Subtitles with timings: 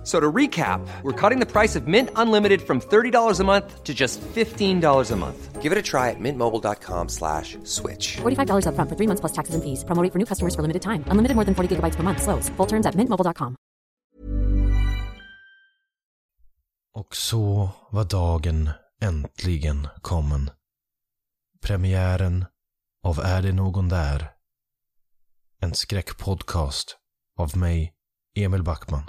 [0.00, 3.84] F- So to recap, we're cutting the price of Mint Unlimited from $30 a month
[3.84, 5.62] to just $15 a month.
[5.62, 8.16] Give it a try at mintmobile.com slash switch.
[8.22, 9.84] $45 upfront for three months plus taxes and fees.
[9.84, 11.04] Promo rate for new customers for limited time.
[11.12, 12.22] Unlimited more than 40 gigabytes per month.
[12.22, 12.48] Slows.
[12.56, 13.56] Full terms at mintmobile.com.
[16.94, 18.70] Och så var dagen
[19.02, 20.50] äntligen kommen.
[21.62, 22.44] Premiären
[23.04, 24.30] av Är det någon där?
[25.62, 26.96] En skräckpodcast
[27.38, 27.92] av mig,
[28.36, 29.02] Emil Backman.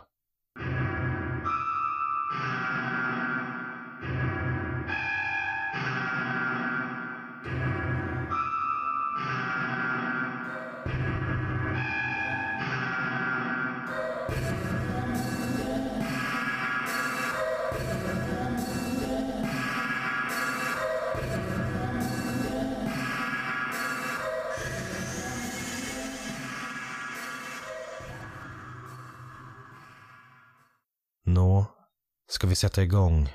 [32.42, 33.30] Ska vi sätta igång?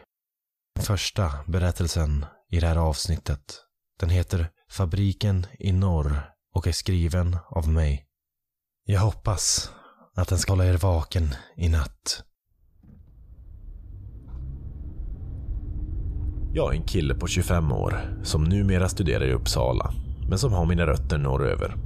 [0.81, 3.41] Första berättelsen i det här avsnittet.
[4.01, 8.07] Den heter Fabriken i norr och är skriven av mig.
[8.85, 9.71] Jag hoppas
[10.17, 12.25] att den ska hålla er vaken i natt.
[16.53, 19.95] Jag är en kille på 25 år som numera studerar i Uppsala,
[20.29, 21.77] men som har mina rötter norröver.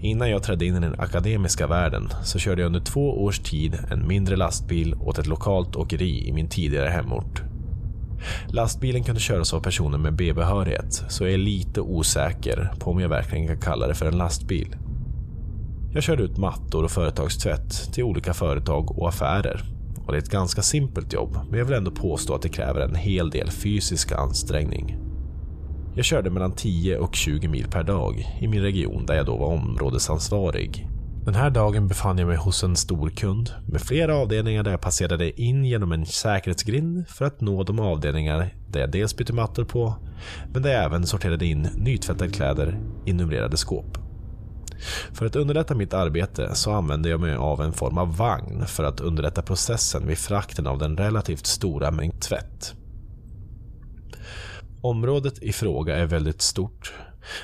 [0.00, 3.78] Innan jag trädde in i den akademiska världen så körde jag under två års tid
[3.90, 7.42] en mindre lastbil åt ett lokalt åkeri i min tidigare hemort.
[8.46, 13.08] Lastbilen kunde köras av personer med B-behörighet, så jag är lite osäker på om jag
[13.08, 14.76] verkligen kan kalla det för en lastbil.
[15.92, 19.62] Jag körde ut mattor och företagstvätt till olika företag och affärer.
[20.06, 22.80] Och det är ett ganska simpelt jobb, men jag vill ändå påstå att det kräver
[22.80, 25.05] en hel del fysisk ansträngning.
[25.96, 29.36] Jag körde mellan 10 och 20 mil per dag i min region där jag då
[29.36, 30.88] var områdesansvarig.
[31.24, 34.80] Den här dagen befann jag mig hos en stor kund med flera avdelningar där jag
[34.80, 39.64] passerade in genom en säkerhetsgrind för att nå de avdelningar där jag dels bytte mattor
[39.64, 39.94] på,
[40.52, 43.98] men där jag även sorterade in nytvättade kläder i numrerade skåp.
[45.12, 48.84] För att underlätta mitt arbete så använde jag mig av en form av vagn för
[48.84, 52.74] att underlätta processen vid frakten av den relativt stora mängd tvätt.
[54.80, 56.92] Området i fråga är väldigt stort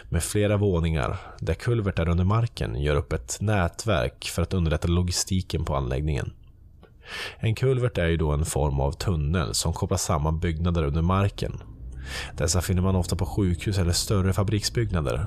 [0.09, 5.65] med flera våningar där kulvertar under marken gör upp ett nätverk för att underlätta logistiken
[5.65, 6.33] på anläggningen.
[7.39, 11.61] En kulvert är ju då en form av tunnel som kopplar samman byggnader under marken.
[12.37, 15.27] Dessa finner man ofta på sjukhus eller större fabriksbyggnader.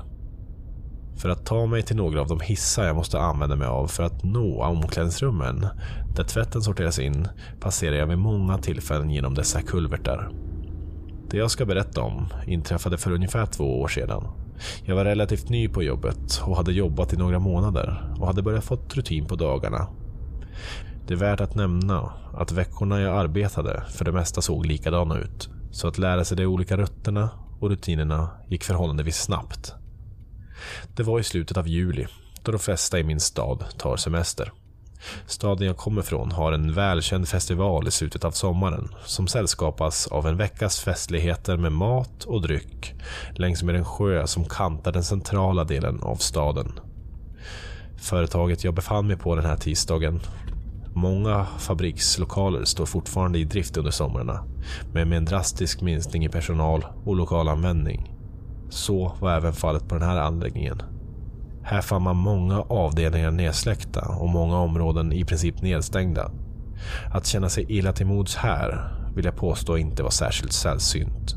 [1.16, 4.02] För att ta mig till några av de hissar jag måste använda mig av för
[4.02, 5.66] att nå omklädningsrummen
[6.16, 7.28] där tvätten sorteras in
[7.60, 10.30] passerar jag vid många tillfällen genom dessa kulvertar.
[11.30, 14.24] Det jag ska berätta om inträffade för ungefär två år sedan.
[14.84, 18.64] Jag var relativt ny på jobbet och hade jobbat i några månader och hade börjat
[18.64, 19.88] fått rutin på dagarna.
[21.06, 25.48] Det är värt att nämna att veckorna jag arbetade för det mesta såg likadana ut.
[25.70, 29.74] Så att lära sig de olika rutterna och rutinerna gick förhållandevis snabbt.
[30.96, 32.06] Det var i slutet av juli
[32.42, 34.52] då de flesta i min stad tar semester.
[35.26, 40.26] Staden jag kommer från har en välkänd festival i slutet av sommaren som sällskapas av
[40.26, 42.94] en veckas festligheter med mat och dryck
[43.34, 46.72] längs med en sjö som kantar den centrala delen av staden.
[47.96, 50.20] Företaget jag befann mig på den här tisdagen
[50.96, 54.44] Många fabrikslokaler står fortfarande i drift under somrarna,
[54.92, 58.12] men med en drastisk minskning i personal och lokalanvändning.
[58.70, 60.82] Så var även fallet på den här anläggningen.
[61.68, 66.30] Här fann man många avdelningar nedsläckta och många områden i princip nedstängda.
[67.14, 71.36] Att känna sig illa till mods här vill jag påstå inte var särskilt sällsynt.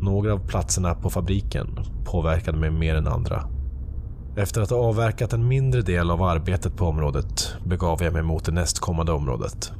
[0.00, 3.48] Några av platserna på fabriken påverkade mig mer än andra.
[4.36, 8.44] Efter att ha avverkat en mindre del av arbetet på området begav jag mig mot
[8.44, 9.72] det nästkommande området.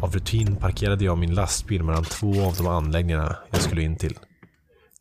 [0.00, 4.18] Av rutin parkerade jag min lastbil mellan två av de anläggningarna jag skulle in till.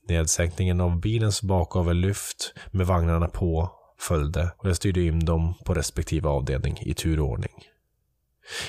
[0.09, 3.71] Nedsänkningen av bilens bakgavellyft med vagnarna på
[4.03, 7.51] följde och jag styrde in dem på respektive avdelning i tur och ordning.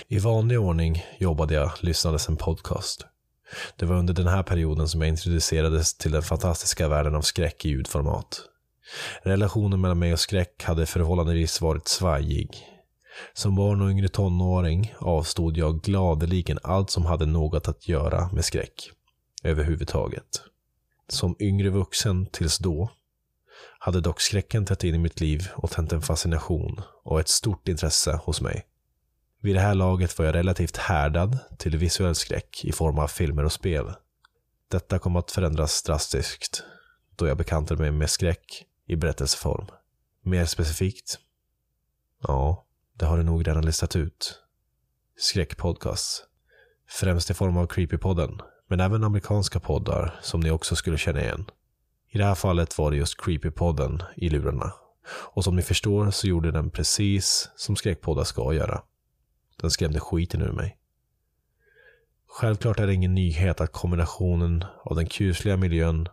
[0.09, 3.07] I vanlig ordning jobbade jag lyssnades en podcast.
[3.77, 7.65] Det var under den här perioden som jag introducerades till den fantastiska världen av skräck
[7.65, 8.41] i ljudformat.
[9.23, 12.49] Relationen mellan mig och skräck hade förhållandevis varit svajig.
[13.33, 18.45] Som barn och yngre tonåring avstod jag gladeligen allt som hade något att göra med
[18.45, 18.91] skräck.
[19.43, 20.43] Överhuvudtaget.
[21.09, 22.91] Som yngre vuxen tills då
[23.79, 27.69] hade dock skräcken trätt in i mitt liv och tänt en fascination och ett stort
[27.69, 28.67] intresse hos mig.
[29.41, 33.45] Vid det här laget var jag relativt härdad till visuell skräck i form av filmer
[33.45, 33.95] och spel.
[34.71, 36.65] Detta kom att förändras drastiskt
[37.17, 39.67] då jag bekantade mig med skräck i berättelseform.
[40.23, 41.19] Mer specifikt?
[42.23, 42.67] Ja,
[42.99, 44.43] det har du nog redan listat ut.
[45.17, 46.27] Skräckpodcast.
[46.89, 51.45] Främst i form av Creepypodden, men även amerikanska poddar som ni också skulle känna igen.
[52.15, 54.73] I det här fallet var det just Creepypodden i lurarna.
[55.07, 58.83] Och som ni förstår så gjorde den precis som skräckpoddar ska göra.
[59.61, 60.77] Den skrämde skiten ur mig.
[62.29, 66.09] Självklart är det ingen nyhet att kombinationen av den kusliga miljön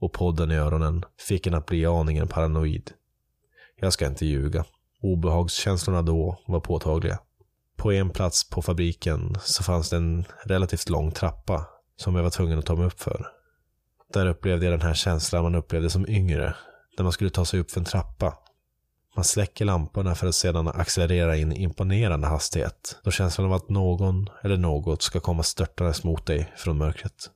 [0.00, 2.90] och podden i öronen fick en att bli aningen paranoid.
[3.76, 4.64] Jag ska inte ljuga.
[5.00, 7.18] Obehagskänslorna då var påtagliga.
[7.76, 11.66] På en plats på fabriken så fanns det en relativt lång trappa
[11.96, 13.41] som jag var tvungen att ta mig upp för.
[14.12, 16.54] Där upplevde jag den här känslan man upplevde som yngre,
[16.96, 18.38] när man skulle ta sig upp för en trappa.
[19.16, 24.28] Man släcker lamporna för att sedan accelerera i imponerande hastighet, då känslan av att någon
[24.42, 27.30] eller något ska komma störtandes mot dig från mörkret.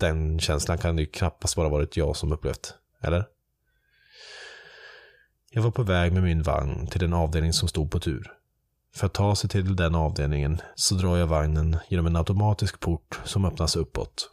[0.00, 3.26] Den känslan kan ju knappast bara varit jag som upplevt, eller?
[5.50, 8.32] Jag var på väg med min vagn till den avdelning som stod på tur.
[8.94, 13.20] För att ta sig till den avdelningen så drar jag vagnen genom en automatisk port
[13.24, 14.30] som öppnas uppåt.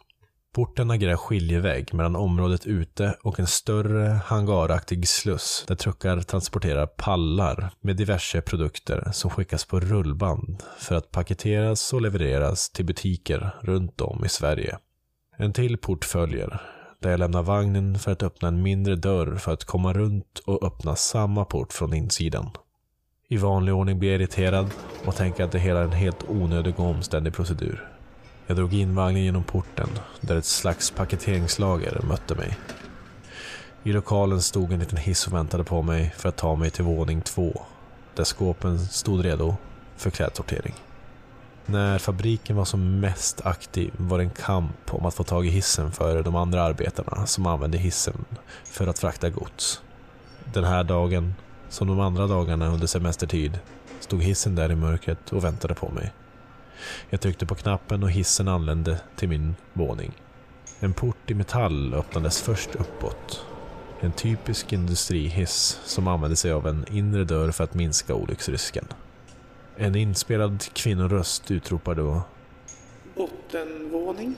[0.58, 7.70] Porten agerar skiljevägg mellan området ute och en större hangaraktig sluss där truckar transporterar pallar
[7.80, 14.00] med diverse produkter som skickas på rullband för att paketeras och levereras till butiker runt
[14.00, 14.78] om i Sverige.
[15.36, 16.60] En till port följer,
[17.02, 20.62] där jag lämnar vagnen för att öppna en mindre dörr för att komma runt och
[20.62, 22.50] öppna samma port från insidan.
[23.28, 24.70] I vanlig ordning blir jag irriterad
[25.04, 27.97] och tänker att det hela är en helt onödig och omständig procedur.
[28.48, 29.88] Jag drog in vagnen genom porten,
[30.20, 32.58] där ett slags paketeringslager mötte mig.
[33.82, 36.84] I lokalen stod en liten hiss och väntade på mig för att ta mig till
[36.84, 37.62] våning två,
[38.14, 39.56] där skåpen stod redo
[39.96, 40.74] för klädsortering.
[41.66, 45.50] När fabriken var som mest aktiv var det en kamp om att få tag i
[45.50, 48.24] hissen för de andra arbetarna som använde hissen
[48.64, 49.82] för att frakta gods.
[50.52, 51.34] Den här dagen,
[51.68, 53.58] som de andra dagarna under semestertid,
[54.00, 56.12] stod hissen där i mörkret och väntade på mig.
[57.10, 60.12] Jag tryckte på knappen och hissen anlände till min våning.
[60.80, 63.46] En port i metall öppnades först uppåt.
[64.00, 68.84] En typisk industrihiss som använde sig av en inre dörr för att minska olycksrisken.
[69.76, 72.22] En inspelad kvinnoröst utropar då
[73.16, 74.36] Bottenvåning?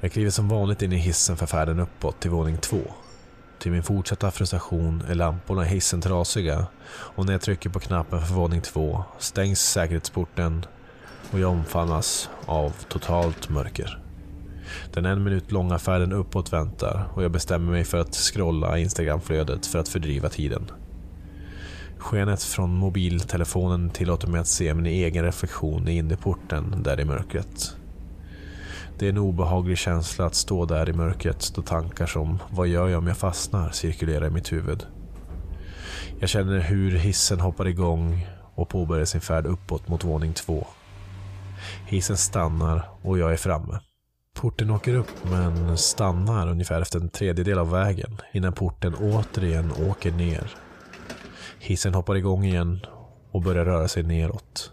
[0.00, 2.80] Jag kliver som vanligt in i hissen för färden uppåt till våning två.
[3.58, 8.20] Till min fortsatta frustration är lamporna i hissen trasiga och när jag trycker på knappen
[8.20, 10.66] för våning två stängs säkerhetsporten
[11.34, 13.98] och jag omfamnas av totalt mörker.
[14.92, 19.66] Den en minut långa färden uppåt väntar och jag bestämmer mig för att scrolla Instagramflödet
[19.66, 20.70] för att fördriva tiden.
[21.98, 27.76] Skenet från mobiltelefonen tillåter mig att se min egen reflektion i innerporten där i mörkret.
[28.98, 32.88] Det är en obehaglig känsla att stå där i mörkret då tankar som “Vad gör
[32.88, 34.86] jag om jag fastnar?” cirkulerar i mitt huvud.
[36.20, 40.66] Jag känner hur hissen hoppar igång och påbörjar sin färd uppåt mot våning två.
[41.86, 43.80] Hissen stannar och jag är framme.
[44.34, 50.12] Porten åker upp men stannar ungefär efter en tredjedel av vägen innan porten återigen åker
[50.12, 50.54] ner.
[51.58, 52.86] Hissen hoppar igång igen
[53.30, 54.72] och börjar röra sig neråt.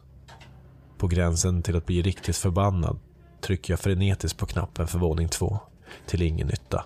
[0.97, 2.99] På gränsen till att bli riktigt förbannad
[3.41, 5.59] trycker jag frenetiskt på knappen för våning två.
[6.07, 6.85] Till ingen nytta.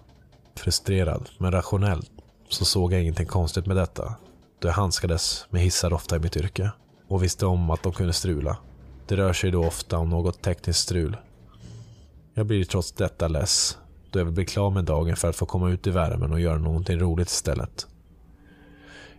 [0.55, 2.05] Frustrerad, men rationell,
[2.49, 4.15] så såg jag ingenting konstigt med detta.
[4.59, 6.71] Då jag handskades med hissar ofta i mitt yrke
[7.07, 8.57] och visste om att de kunde strula.
[9.07, 11.17] Det rör sig då ofta om något tekniskt strul.
[12.33, 13.77] Jag blir trots detta less,
[14.11, 16.39] då jag vill bli klar med dagen för att få komma ut i värmen och
[16.39, 17.87] göra någonting roligt istället.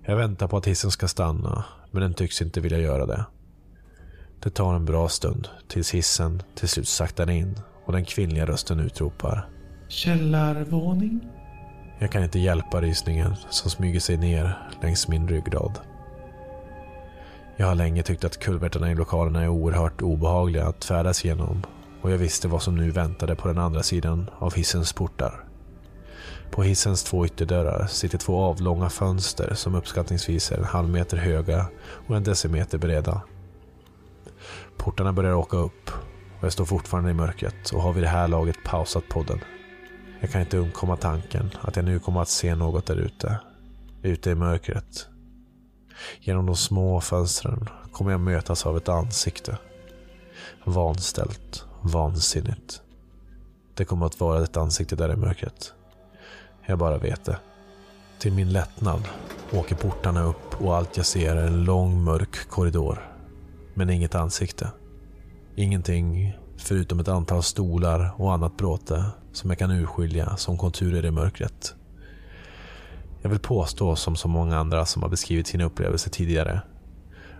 [0.04, 3.24] Jag väntar på att hissen ska stanna, men den tycks inte vilja göra det.
[4.40, 8.80] Det tar en bra stund tills hissen till slut saktar in och den kvinnliga rösten
[8.80, 9.48] utropar.
[9.88, 11.20] Källarvåning?
[11.98, 15.78] Jag kan inte hjälpa rysningen som smyger sig ner längs min ryggrad.
[17.58, 21.62] Jag har länge tyckt att kulvertarna i lokalerna är oerhört obehagliga att färdas genom
[22.02, 25.44] och jag visste vad som nu väntade på den andra sidan av hissens portar.
[26.50, 31.66] På hissens två ytterdörrar sitter två avlånga fönster som uppskattningsvis är en halv meter höga
[32.08, 33.20] och en decimeter breda.
[34.76, 35.90] Portarna börjar åka upp
[36.38, 39.40] och jag står fortfarande i mörkret och har vid det här laget pausat podden.
[40.20, 43.40] Jag kan inte undkomma tanken att jag nu kommer att se något där ute.
[44.02, 45.08] Ute i mörkret.
[46.20, 49.58] Genom de små fönstren kommer jag mötas av ett ansikte.
[50.64, 52.82] Vanställt, vansinnigt.
[53.74, 55.72] Det kommer att vara ett ansikte där i mörkret.
[56.66, 57.38] Jag bara vet det.
[58.18, 59.02] Till min lättnad
[59.52, 63.12] åker portarna upp och allt jag ser är en lång mörk korridor.
[63.74, 64.70] Men inget ansikte.
[65.54, 71.10] Ingenting förutom ett antal stolar och annat bråte som jag kan urskilja som konturer i
[71.10, 71.75] mörkret.
[73.26, 76.60] Jag vill påstå, som så många andra som har beskrivit sina upplevelser tidigare,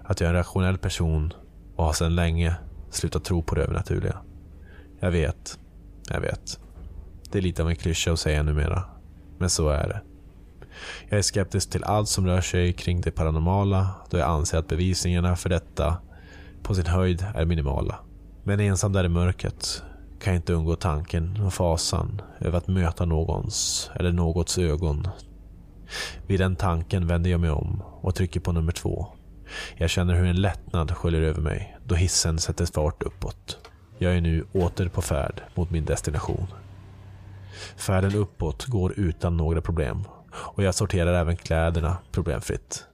[0.05, 1.33] att jag är en rationell person
[1.77, 2.57] och har sedan länge
[2.91, 4.17] slutat tro på det övernaturliga.
[5.01, 5.59] Jag vet,
[6.09, 6.61] jag vet.
[7.31, 8.83] Det är lite av en klyscha att säga numera,
[9.39, 10.01] men så är det.
[11.09, 14.69] Jag är skeptisk till allt som rör sig kring det paranormala då jag anser att
[14.69, 15.97] bevisningarna för detta
[16.63, 17.99] på sin höjd är minimala.
[18.45, 19.83] Men ensam där i mörkret
[20.21, 25.09] kan jag inte undgå tanken och fasan över att möta någons eller någots ögon.
[26.27, 29.07] Vid den tanken vänder jag mig om och trycker på nummer två.
[29.77, 33.59] Jag känner hur en lättnad sköljer över mig då hissen sätter fart uppåt.
[33.99, 36.47] Jag är nu åter på färd mot min destination.
[37.77, 42.85] Färden uppåt går utan några problem och jag sorterar även kläderna problemfritt.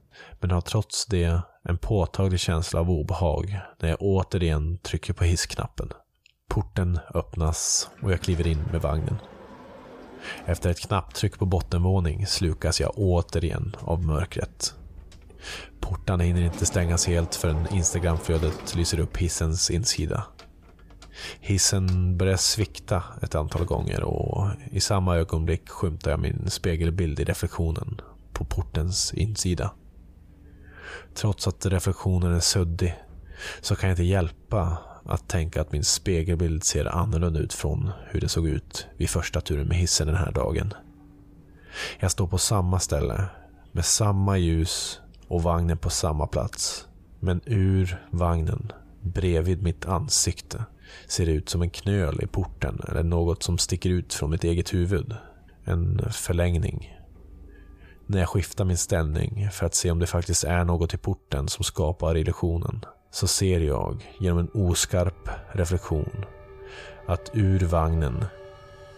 [0.41, 5.93] Men har trots det en påtaglig känsla av obehag när jag återigen trycker på hissknappen.
[6.49, 9.17] Porten öppnas och jag kliver in med vagnen.
[10.47, 14.75] Efter ett knapptryck på bottenvåning slukas jag återigen av mörkret.
[15.81, 20.25] Portarna hinner inte stängas helt förrän Instagramflödet lyser upp hissens insida.
[21.41, 27.25] Hissen börjar svikta ett antal gånger och i samma ögonblick skymtar jag min spegelbild i
[27.25, 28.01] reflektionen
[28.33, 29.73] på portens insida.
[31.15, 32.95] Trots att reflektionen är suddig
[33.61, 38.21] så kan jag inte hjälpa att tänka att min spegelbild ser annorlunda ut från hur
[38.21, 40.75] det såg ut vid första turen med hissen den här dagen.
[41.99, 43.25] Jag står på samma ställe
[43.73, 46.89] med samma ljus och vagnen på samma plats.
[47.21, 50.65] Men ur vagnen, bredvid mitt ansikte,
[51.07, 54.45] ser det ut som en knöl i porten eller något som sticker ut från mitt
[54.45, 55.15] eget huvud.
[55.65, 56.99] En förlängning.
[58.07, 61.49] När jag skiftar min ställning för att se om det faktiskt är något i porten
[61.49, 66.25] som skapar illusionen så ser jag genom en oskarp reflektion
[67.07, 68.25] att ur vagnen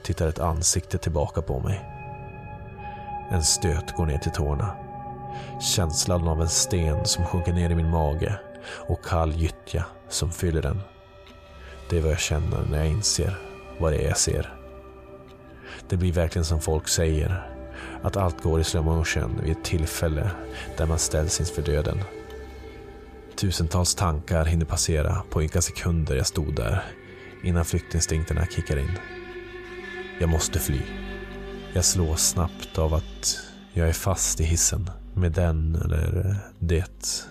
[0.03, 1.85] tittar ett ansikte tillbaka på mig.
[3.31, 4.77] En stöt går ner till tårna.
[5.61, 8.41] Känslan av en sten som sjunker ner i min mage
[8.89, 10.81] och kall gyttja som fyller den.
[11.91, 13.39] Det är vad jag känner när jag inser
[13.79, 14.55] vad det är jag ser.
[15.89, 17.51] Det blir verkligen som folk säger,
[18.03, 20.31] att allt går i slow motion vid ett tillfälle
[20.77, 21.99] där man ställs inför döden.
[23.37, 26.85] Tusentals tankar hinner passera på vilka sekunder jag stod där
[27.45, 28.99] innan flyktinstinkterna kickar in.
[30.21, 30.81] Jag måste fly.
[31.73, 33.39] Jag slås snabbt av att
[33.73, 37.27] jag är fast i hissen med den eller det.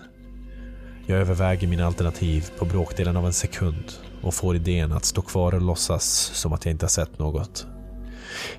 [1.06, 3.92] Jag överväger mina alternativ på bråkdelen av en sekund
[4.22, 7.66] och får idén att stå kvar och låtsas som att jag inte har sett något.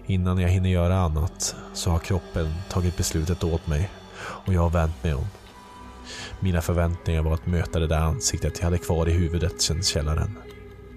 [0.06, 4.70] Innan jag hinner göra annat så har kroppen tagit beslutet åt mig och jag har
[4.70, 5.28] vänt mig om.
[6.40, 10.38] Mina förväntningar var att möta det där ansiktet jag hade kvar i huvudet sedan källaren.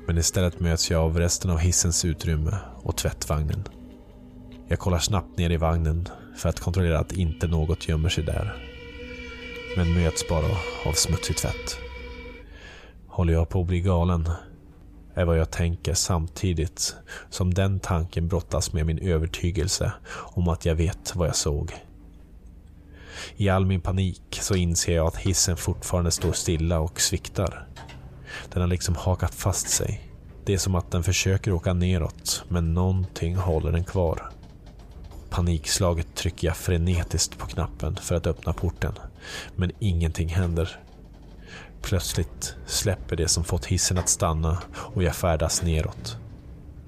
[0.06, 3.64] Men istället möts jag av resten av hissens utrymme och tvättvagnen.
[4.68, 8.56] Jag kollar snabbt ner i vagnen för att kontrollera att inte något gömmer sig där.
[9.76, 11.78] Men möts bara av smutsig tvätt.
[13.06, 14.30] Håller jag på att bli galen?
[15.14, 16.96] Är vad jag tänker samtidigt
[17.30, 21.87] som den tanken brottas med min övertygelse om att jag vet vad jag såg.
[23.36, 27.66] I all min panik så inser jag att hissen fortfarande står stilla och sviktar.
[28.52, 30.08] Den har liksom hakat fast sig.
[30.44, 34.30] Det är som att den försöker åka neråt, men någonting håller den kvar.
[35.30, 38.92] Panikslaget trycker jag frenetiskt på knappen för att öppna porten,
[39.56, 40.80] men ingenting händer.
[41.82, 46.16] Plötsligt släpper det som fått hissen att stanna och jag färdas neråt.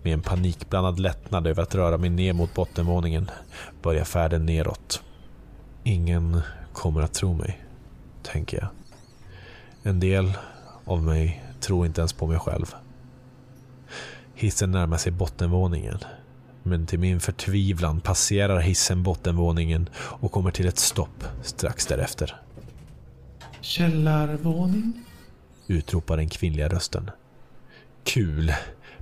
[0.02, 3.30] Med en panikblandad lättnad över att röra mig ner mot bottenvåningen
[3.82, 5.02] börjar färden neråt.
[5.82, 6.40] Ingen
[6.72, 7.64] kommer att tro mig,
[8.22, 8.68] tänker jag.
[9.82, 10.32] En del
[10.84, 12.74] av mig tror inte ens på mig själv.
[14.34, 15.98] Hissen närmar sig bottenvåningen.
[16.62, 22.40] Men till min förtvivlan passerar hissen bottenvåningen och kommer till ett stopp strax därefter.
[23.60, 25.04] Källarvåning?
[25.66, 27.10] Utropar den kvinnliga rösten.
[28.04, 28.52] Kul!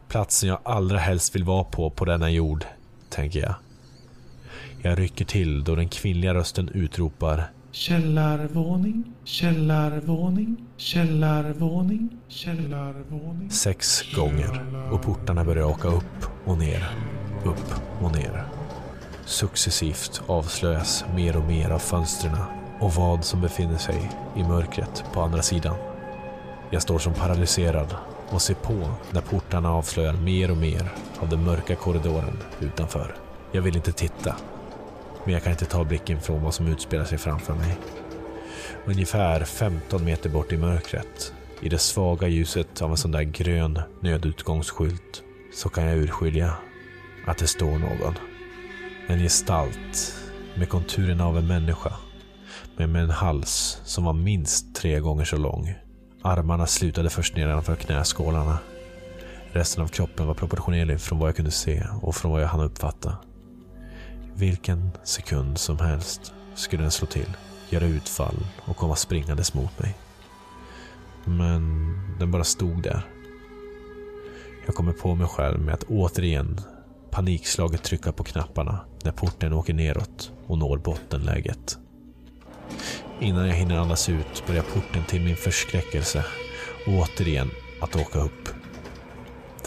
[0.08, 2.64] Platsen jag allra helst vill vara på på denna jord,
[3.08, 3.54] tänker jag.
[4.82, 9.04] Jag rycker till då den kvinnliga rösten utropar Källarvåning?
[9.24, 10.56] Källarvåning?
[10.76, 12.08] Källarvåning?
[12.28, 13.50] Källarvåning?
[13.50, 16.88] sex gånger och portarna börjar åka upp och ner,
[17.44, 18.44] upp och ner.
[19.24, 22.36] Successivt avslöjas mer och mer av fönstren
[22.80, 25.76] och vad som befinner sig i mörkret på andra sidan.
[26.70, 27.94] Jag står som paralyserad
[28.30, 33.14] och ser på när portarna avslöjar mer och mer av den mörka korridoren utanför.
[33.52, 34.36] Jag vill inte titta,
[35.28, 37.78] men jag kan inte ta blicken från vad som utspelar sig framför mig.
[38.86, 43.80] Ungefär 15 meter bort i mörkret I det svaga ljuset av en sån där grön
[44.00, 45.22] nödutgångsskylt
[45.54, 46.54] så kan jag urskilja
[47.26, 48.14] att det står någon.
[49.06, 50.14] En gestalt
[50.54, 51.92] med konturerna av en människa.
[52.76, 55.74] Men med en hals som var minst tre gånger så lång.
[56.22, 58.58] Armarna slutade först nedanför knäskålarna.
[59.52, 62.64] Resten av kroppen var proportionerlig från vad jag kunde se och från vad jag hann
[62.64, 63.16] uppfatta.
[64.38, 67.36] Vilken sekund som helst skulle den slå till,
[67.70, 69.96] göra utfall och komma springandes mot mig.
[71.24, 73.06] Men den bara stod där.
[74.66, 76.60] Jag kommer på mig själv med att återigen
[77.10, 81.78] panikslaget trycka på knapparna när porten åker neråt och når bottenläget.
[83.20, 86.24] Innan jag hinner andas ut börjar porten till min förskräckelse
[86.86, 88.48] återigen att åka upp.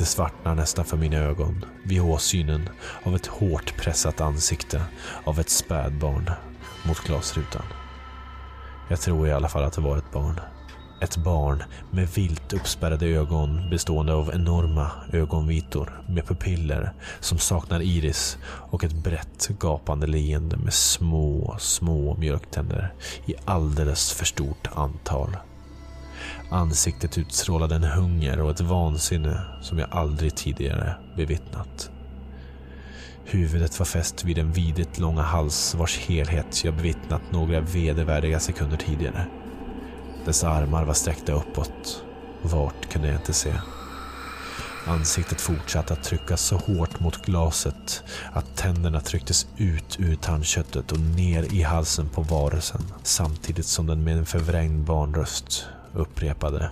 [0.01, 2.69] Det svartnar nästan för mina ögon vid åsynen
[3.03, 4.81] av ett hårt pressat ansikte
[5.23, 6.31] av ett spädbarn
[6.87, 7.61] mot glasrutan.
[8.89, 10.39] Jag tror i alla fall att det var ett barn.
[11.01, 18.37] Ett barn med vilt uppspärrade ögon bestående av enorma ögonvitor med pupiller som saknar iris
[18.45, 22.93] och ett brett gapande leende med små, små mjölktänder
[23.25, 25.37] i alldeles för stort antal.
[26.53, 31.91] Ansiktet utstrålade en hunger och ett vansinne som jag aldrig tidigare bevittnat.
[33.25, 38.77] Huvudet var fäst vid en vidrigt långa hals vars helhet jag bevittnat några vedervärdiga sekunder
[38.77, 39.25] tidigare.
[40.25, 42.03] Dess armar var sträckta uppåt.
[42.41, 43.53] Vart kunde jag inte se.
[44.87, 48.03] Ansiktet fortsatte att tryckas så hårt mot glaset
[48.33, 54.03] att tänderna trycktes ut ur tandköttet och ner i halsen på varelsen samtidigt som den
[54.03, 56.71] med en förvrängd barnröst upprepade.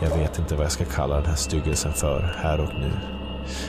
[0.00, 2.90] Jag vet inte vad jag ska kalla den här styggelsen för här och nu.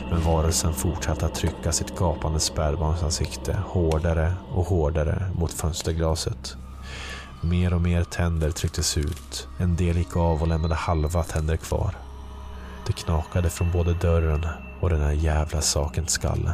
[0.10, 6.56] Men varelsen fortsatte att trycka sitt gapande spädbarnsansikte hårdare och hårdare mot fönsterglaset.
[7.42, 9.48] Mer och mer tänder trycktes ut.
[9.58, 11.96] En del gick av och lämnade halva tänder kvar.
[12.88, 14.46] Det knakade från både dörren
[14.80, 16.54] och den här jävla sakens skalle.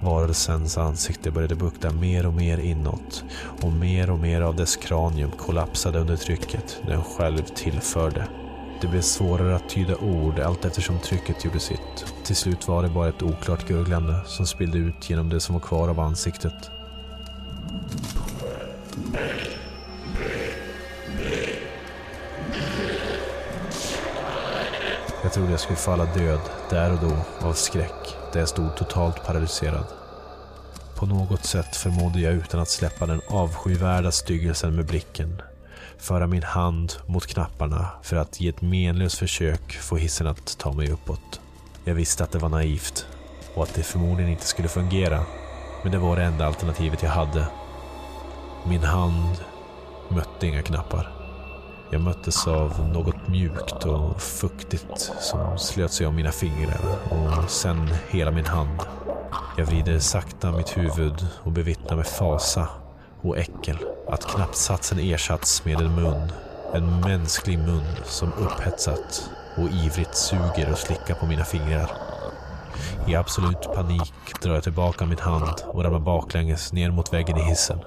[0.00, 3.24] Varelsens ansikte började bukta mer och mer inåt
[3.62, 8.28] och mer och mer av dess kranium kollapsade under trycket den själv tillförde.
[8.80, 12.14] Det blev svårare att tyda ord allt eftersom trycket gjorde sitt.
[12.24, 15.60] Till slut var det bara ett oklart gurglande som spillde ut genom det som var
[15.60, 16.70] kvar av ansiktet.
[25.22, 29.24] Jag trodde jag skulle falla död där och då av skräck där jag stod totalt
[29.24, 29.84] paralyserad.
[30.96, 35.42] På något sätt förmådde jag utan att släppa den avskyvärda styggelsen med blicken
[35.98, 40.72] föra min hand mot knapparna för att i ett menlöst försök få hissen att ta
[40.72, 41.40] mig uppåt.
[41.84, 43.06] Jag visste att det var naivt
[43.54, 45.22] och att det förmodligen inte skulle fungera.
[45.82, 47.46] Men det var det enda alternativet jag hade.
[48.66, 49.36] Min hand
[50.08, 51.17] mötte inga knappar.
[51.90, 57.88] Jag möttes av något mjukt och fuktigt som slöt sig om mina fingrar och sen
[58.08, 58.80] hela min hand.
[59.56, 62.68] Jag vrider sakta mitt huvud och bevittnar med fasa
[63.20, 66.32] och äckel att knappsatsen ersatts med en mun.
[66.74, 71.90] En mänsklig mun som upphetsat och ivrigt suger och slickar på mina fingrar.
[73.06, 77.42] I absolut panik drar jag tillbaka min hand och ramlar baklänges ner mot väggen i
[77.42, 77.78] hissen.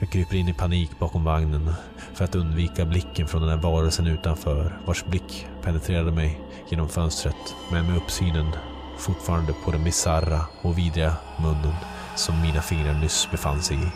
[0.00, 1.70] Jag kryper in i panik bakom vagnen
[2.14, 7.54] för att undvika blicken från den här varelsen utanför vars blick penetrerade mig genom fönstret
[7.72, 8.46] men med uppsynen
[8.98, 11.74] fortfarande på den bisarra och vidriga munnen
[12.16, 13.88] som mina fingrar nyss befann sig i.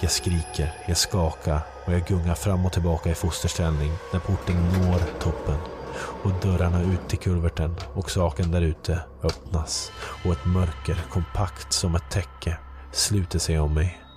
[0.00, 5.20] Jag skriker, jag skakar och jag gungar fram och tillbaka i fosterställning när porten når
[5.20, 5.58] toppen
[5.98, 9.92] och dörrarna ut till kulverten och saken där ute öppnas
[10.24, 12.58] och ett mörker kompakt som ett täcke
[12.92, 14.07] sluter sig om mig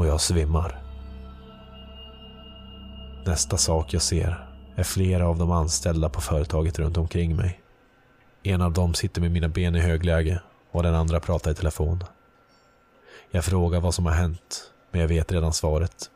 [0.00, 0.82] och jag svimmar.
[3.26, 7.60] Nästa sak jag ser är flera av de anställda på företaget runt omkring mig.
[8.42, 12.04] En av dem sitter med mina ben i högläge och den andra pratar i telefon.
[13.30, 16.10] Jag frågar vad som har hänt, men jag vet redan svaret.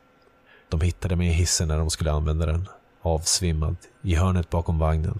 [0.68, 2.68] De hittade mig i hissen när de skulle använda den,
[3.02, 5.18] avsvimmad, i hörnet bakom vagnen.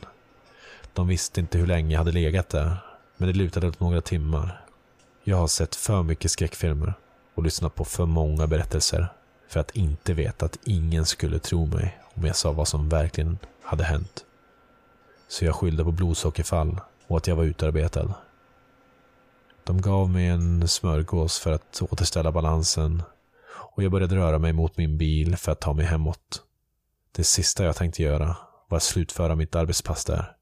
[0.93, 2.77] De visste inte hur länge jag hade legat där,
[3.17, 4.65] men det lutade åt några timmar.
[5.25, 6.95] Jag har sett för mycket skräckfilmer
[7.35, 9.09] och lyssnat på för många berättelser
[9.49, 13.39] för att inte veta att ingen skulle tro mig om jag sa vad som verkligen
[13.63, 14.25] hade hänt.
[15.29, 18.15] Så jag skyllde på blodsockerfall och att jag var utarbetad.
[19.65, 23.03] De gav mig en smörgås för att återställa balansen
[23.75, 26.43] och jag började röra mig mot min bil för att ta mig hemåt.
[27.13, 28.37] Det sista jag tänkte göra
[28.69, 30.37] var att slutföra mitt arbetspass där.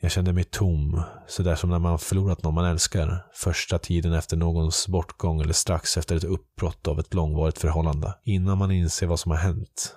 [0.00, 4.36] Jag kände mig tom, sådär som när man förlorat någon man älskar, första tiden efter
[4.36, 9.20] någons bortgång eller strax efter ett uppbrott av ett långvarigt förhållande, innan man inser vad
[9.20, 9.96] som har hänt.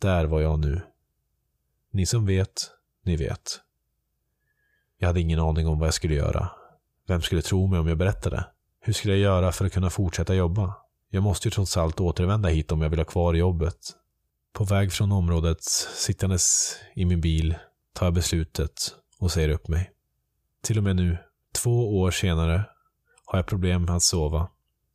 [0.00, 0.80] Där var jag nu.
[1.92, 2.70] Ni som vet,
[3.04, 3.60] ni vet.
[4.98, 6.50] Jag hade ingen aning om vad jag skulle göra.
[7.06, 8.46] Vem skulle tro mig om jag berättade?
[8.80, 10.74] Hur skulle jag göra för att kunna fortsätta jobba?
[11.10, 13.78] Jag måste ju trots allt återvända hit om jag vill ha kvar jobbet.
[14.52, 15.62] På väg från området,
[15.96, 17.54] sittandes i min bil,
[17.92, 18.94] tar jag beslutet
[19.24, 19.90] och säger upp mig.
[20.62, 21.18] Till och med nu,
[21.62, 22.64] två år senare,
[23.24, 24.48] har jag problem med att sova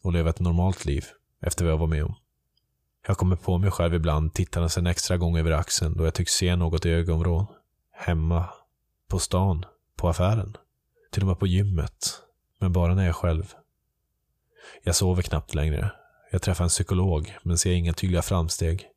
[0.03, 1.05] och leva ett normalt liv
[1.41, 2.15] efter vad jag var med om.
[3.07, 6.31] Jag kommer på mig själv ibland tittandes en extra gång över axeln då jag tycks
[6.31, 7.45] se något i ögonvrån.
[7.91, 8.49] Hemma,
[9.07, 9.65] på stan,
[9.95, 10.57] på affären,
[11.11, 12.21] till och med på gymmet.
[12.59, 13.53] Men bara när jag är själv.
[14.83, 15.91] Jag sover knappt längre.
[16.31, 18.87] Jag träffar en psykolog, men ser inga tydliga framsteg.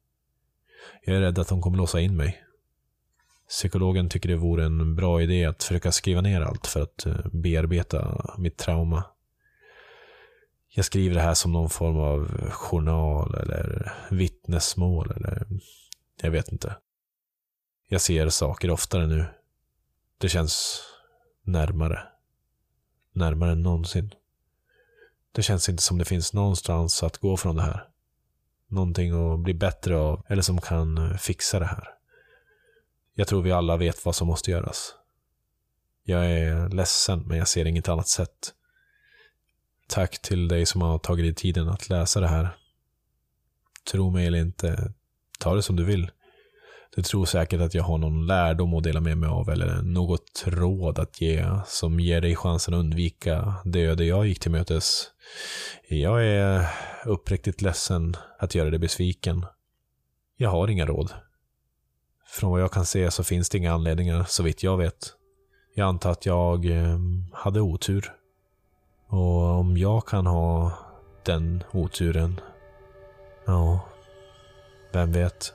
[1.04, 2.41] Jag är rädd att de kommer låsa in mig.
[3.52, 7.26] Psykologen tycker det vore en bra idé att försöka skriva ner allt för att eh,
[7.32, 9.04] bearbeta mitt trauma.
[10.68, 15.46] Jag skriver det här som någon form av journal eller vittnesmål eller
[16.22, 16.76] jag vet inte.
[17.88, 19.24] Jag ser saker oftare nu.
[20.18, 20.82] Det känns
[21.42, 22.02] närmare.
[23.12, 24.14] Närmare än någonsin.
[25.32, 27.88] Det känns inte som det finns någonstans att gå från det här.
[28.68, 31.91] Någonting att bli bättre av eller som kan fixa det här.
[33.14, 34.94] Jag tror vi alla vet vad som måste göras.
[36.04, 38.52] Jag är ledsen, men jag ser inget annat sätt.
[39.88, 42.56] Tack till dig som har tagit dig tiden att läsa det här.
[43.90, 44.92] Tro mig eller inte,
[45.38, 46.10] ta det som du vill.
[46.96, 50.44] Du tror säkert att jag har någon lärdom att dela med mig av eller något
[50.46, 55.10] råd att ge som ger dig chansen att undvika det öde jag gick till mötes.
[55.88, 56.68] Jag är
[57.04, 59.46] uppriktigt ledsen att göra dig besviken.
[60.36, 61.12] Jag har inga råd.
[62.32, 65.14] Från vad jag kan se så finns det inga anledningar så vitt jag vet.
[65.74, 66.98] Jag antar att jag eh,
[67.32, 68.12] hade otur.
[69.08, 70.72] Och om jag kan ha
[71.22, 72.40] den oturen,
[73.44, 73.80] ja,
[74.92, 75.54] vem vet?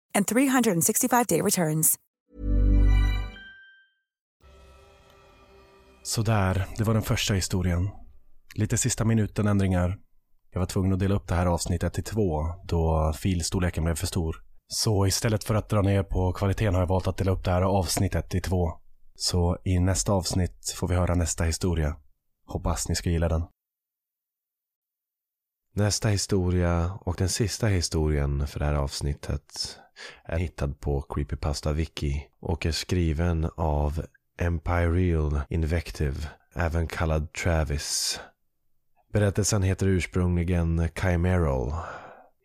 [0.15, 1.97] and 365-day returns.
[6.03, 7.89] Sådär, det var den första historien.
[8.55, 9.97] Lite sista minuten ändringar.
[10.51, 14.07] Jag var tvungen att dela upp det här avsnittet i två då filstorleken blev för
[14.07, 14.35] stor.
[14.67, 17.51] Så istället för att dra ner på kvaliteten har jag valt att dela upp det
[17.51, 18.71] här avsnittet i två.
[19.15, 21.95] Så i nästa avsnitt får vi höra nästa historia.
[22.45, 23.41] Hoppas ni ska gilla den.
[25.73, 29.77] Nästa historia och den sista historien för det här avsnittet
[30.23, 34.05] är hittad på Creepypasta Wiki och är skriven av
[34.37, 36.15] Empireal Invective,
[36.53, 38.19] även kallad Travis.
[39.13, 41.73] Berättelsen heter ursprungligen Chimeral.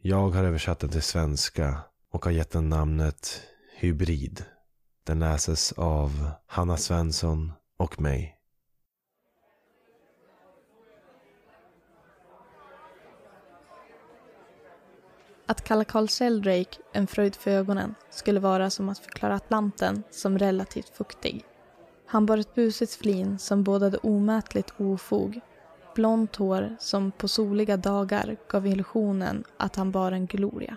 [0.02, 1.80] Jag har översatt den till svenska
[2.12, 3.42] och har gett den namnet
[3.76, 4.44] Hybrid.
[5.06, 8.35] Den läses av Hanna Svensson och mig.
[15.48, 20.38] Att kalla Carl Sheldrake en fröjd för ögonen skulle vara som att förklara Atlanten som
[20.38, 21.44] relativt fuktig.
[22.06, 25.40] Han bar ett busigt flin som bådade omätligt ofog.
[25.94, 30.76] Blont hår som på soliga dagar gav illusionen att han bar en gloria.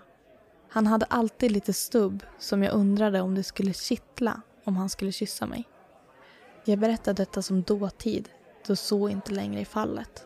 [0.70, 5.12] Han hade alltid lite stubb som jag undrade om det skulle kittla om han skulle
[5.12, 5.68] kyssa mig.
[6.66, 8.30] Jag berättar detta som dåtid,
[8.68, 10.26] då så inte längre är fallet.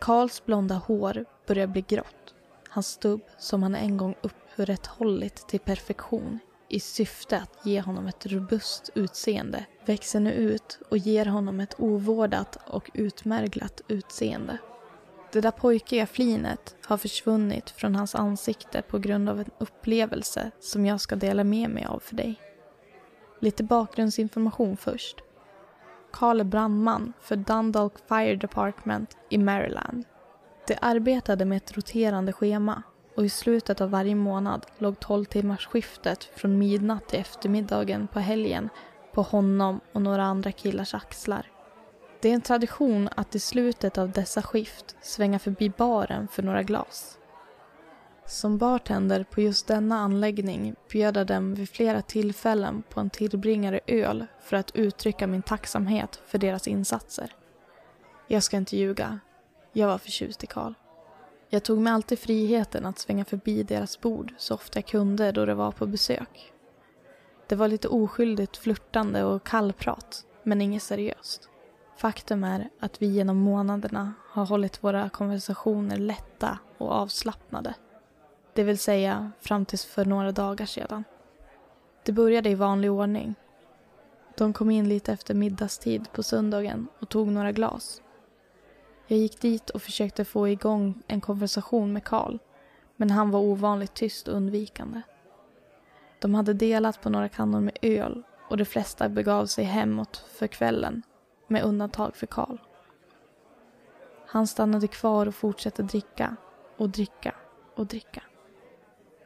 [0.00, 2.33] Karls blonda hår börjar bli grått.
[2.74, 8.26] Hans stubb, som han en gång upprätthållit till perfektion, i syfte att ge honom ett
[8.26, 14.58] robust utseende växer nu ut och ger honom ett ovårdat och utmärglat utseende.
[15.32, 20.86] Det där pojkiga flinet har försvunnit från hans ansikte på grund av en upplevelse som
[20.86, 22.40] jag ska dela med mig av för dig.
[23.40, 25.16] Lite bakgrundsinformation först.
[26.12, 30.04] Karl är brandman för Dundalk Fire Department i Maryland.
[30.66, 32.82] De arbetade med ett roterande schema
[33.16, 38.20] och i slutet av varje månad låg 12 timmars skiftet från midnatt till eftermiddagen på
[38.20, 38.68] helgen
[39.12, 41.50] på honom och några andra killars axlar.
[42.20, 46.62] Det är en tradition att i slutet av dessa skift svänga förbi baren för några
[46.62, 47.18] glas.
[48.26, 53.80] Som bartender på just denna anläggning bjöd jag dem vid flera tillfällen på en tillbringare
[53.86, 57.34] öl för att uttrycka min tacksamhet för deras insatser.
[58.28, 59.20] Jag ska inte ljuga,
[59.76, 60.74] jag var förtjust i Karl.
[61.48, 65.44] Jag tog mig alltid friheten att svänga förbi deras bord så ofta jag kunde då
[65.44, 66.52] det var på besök.
[67.46, 71.48] Det var lite oskyldigt flörtande och kallprat, men inget seriöst.
[71.96, 77.74] Faktum är att vi genom månaderna har hållit våra konversationer lätta och avslappnade.
[78.54, 81.04] Det vill säga fram tills för några dagar sedan.
[82.04, 83.34] Det började i vanlig ordning.
[84.36, 88.02] De kom in lite efter middagstid på söndagen och tog några glas.
[89.06, 92.38] Jag gick dit och försökte få igång en konversation med Karl,
[92.96, 95.02] men han var ovanligt tyst och undvikande.
[96.20, 100.46] De hade delat på några kannor med öl och de flesta begav sig hemåt för
[100.46, 101.02] kvällen,
[101.48, 102.58] med undantag för Karl.
[104.26, 106.36] Han stannade kvar och fortsatte dricka
[106.76, 107.34] och dricka
[107.74, 108.22] och dricka.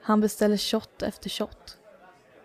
[0.02, 1.78] Han beställde shot efter shot.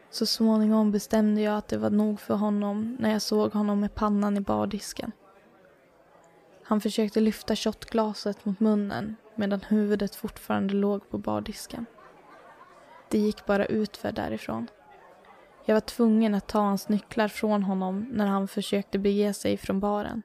[0.09, 3.95] Så småningom bestämde jag att det var nog för honom när jag såg honom med
[3.95, 5.11] pannan i bardisken.
[6.73, 11.86] Han försökte lyfta shotglaset mot munnen medan huvudet fortfarande låg på bardisken.
[13.09, 14.67] Det gick bara utför därifrån.
[15.65, 19.79] Jag var tvungen att ta hans nycklar från honom när han försökte bege sig från
[19.79, 20.21] baren.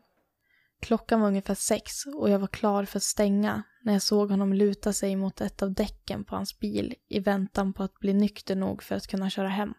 [0.81, 4.53] Klockan var ungefär sex och jag var klar för att stänga när jag såg honom
[4.53, 8.57] luta sig mot ett av däcken på hans bil i väntan på att bli nykter
[8.57, 9.75] nog för att kunna köra hem.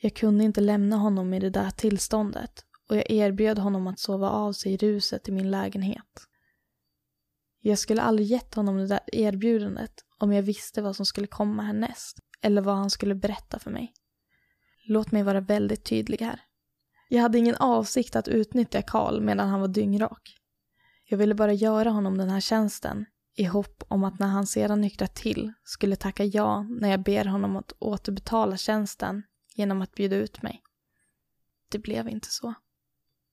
[0.00, 4.30] Jag kunde inte lämna honom i det där tillståndet och jag erbjöd honom att sova
[4.30, 6.26] av sig i ruset i min lägenhet.
[7.60, 11.62] Jag skulle aldrig gett honom det där erbjudandet om jag visste vad som skulle komma
[11.62, 13.92] härnäst eller vad han skulle berätta för mig.
[14.86, 16.40] Låt mig vara väldigt tydlig här.
[17.08, 20.36] Jag hade ingen avsikt att utnyttja Karl medan han var dyngrak.
[21.04, 24.80] Jag ville bara göra honom den här tjänsten i hopp om att när han sedan
[24.80, 29.22] nyktrat till skulle tacka ja när jag ber honom att återbetala tjänsten
[29.54, 30.62] genom att bjuda ut mig.
[31.68, 32.54] Det blev inte så.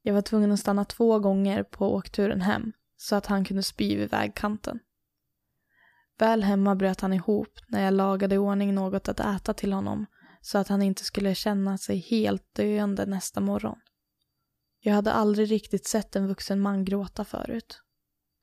[0.10, 3.96] Jag var tvungen att stanna två gånger på åkturen hem så att han kunde spy
[3.96, 4.80] vid vägkanten.
[6.18, 10.06] Väl hemma bröt han ihop när jag lagade i ordning något att äta till honom
[10.42, 13.78] så att han inte skulle känna sig helt döende nästa morgon.
[14.80, 17.82] Jag hade aldrig riktigt sett en vuxen man gråta förut.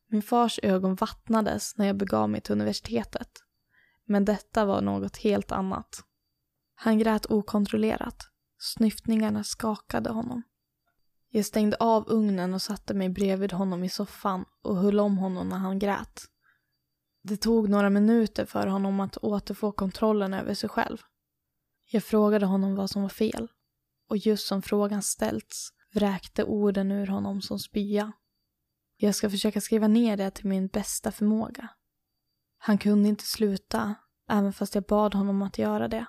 [0.08, 3.30] Min fars ögon vattnades när jag begav mig till universitetet.
[4.04, 6.00] Men detta var något helt annat.
[6.74, 8.28] Han grät okontrollerat.
[8.58, 10.42] Snyftningarna skakade honom.
[11.30, 15.48] Jag stängde av ugnen och satte mig bredvid honom i soffan och höll om honom
[15.48, 16.24] när han grät.
[17.22, 20.98] Det tog några minuter för honom att återfå kontrollen över sig själv.
[21.90, 23.48] Jag frågade honom vad som var fel.
[24.08, 28.12] Och just som frågan ställts vräkte orden ur honom som spya.
[28.96, 31.68] Jag ska försöka skriva ner det till min bästa förmåga.
[32.58, 33.94] Han kunde inte sluta,
[34.28, 36.06] även fast jag bad honom att göra det.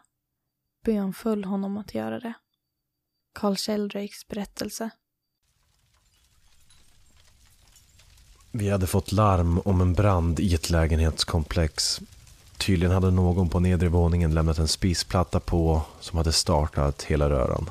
[0.84, 2.34] Bönföll honom att göra det.
[3.34, 4.90] Carl Sheldrakes berättelse.
[8.60, 12.02] Vi hade fått larm om en brand i ett lägenhetskomplex.
[12.58, 17.70] Tydligen hade någon på nedre våningen lämnat en spisplatta på som hade startat hela röran.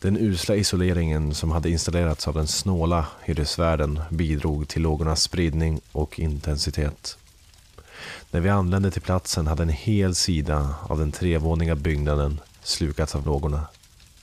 [0.00, 6.18] Den usla isoleringen som hade installerats av den snåla hyresvärden bidrog till lågornas spridning och
[6.18, 7.18] intensitet.
[8.30, 13.26] När vi anlände till platsen hade en hel sida av den trevåninga byggnaden slukats av
[13.26, 13.66] lågorna.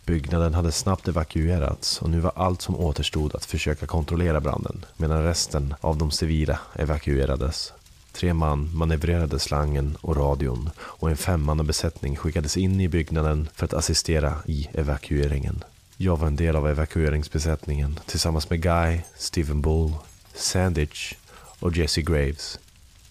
[0.06, 5.24] Byggnaden hade snabbt evakuerats och nu var allt som återstod att försöka kontrollera branden medan
[5.24, 7.74] resten av de civila evakuerades.
[8.12, 13.74] Tre man manövrerade slangen och radion och en femmannabesättning skickades in i byggnaden för att
[13.74, 15.64] assistera i evakueringen.
[15.98, 19.92] Jag var en del av evakueringsbesättningen tillsammans med Guy, Stephen Bull,
[20.34, 21.14] Sandich
[21.60, 22.60] och Jesse Graves.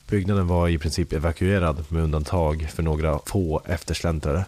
[0.08, 4.44] Byggnaden var i princip evakuerad med undantag för några få eftersläntrare.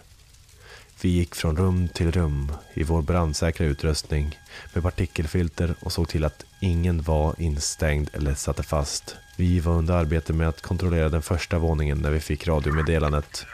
[1.01, 4.39] Vi gick från rum till rum i vår brandsäkra utrustning
[4.73, 9.15] med partikelfilter och såg till att ingen var instängd eller satte fast.
[9.35, 13.45] Vi var under arbete med att kontrollera den första våningen när vi fick radiomeddelandet.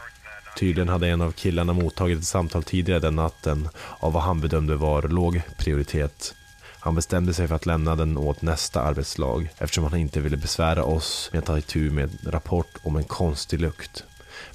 [0.60, 4.76] Tydligen hade en av killarna mottagit ett samtal tidigare den natten av vad han bedömde
[4.76, 6.36] var låg prioritet.
[6.80, 10.84] Han bestämde sig för att lämna den åt nästa arbetslag eftersom han inte ville besvära
[10.84, 14.04] oss med att ta itu med en rapport om en konstig lukt.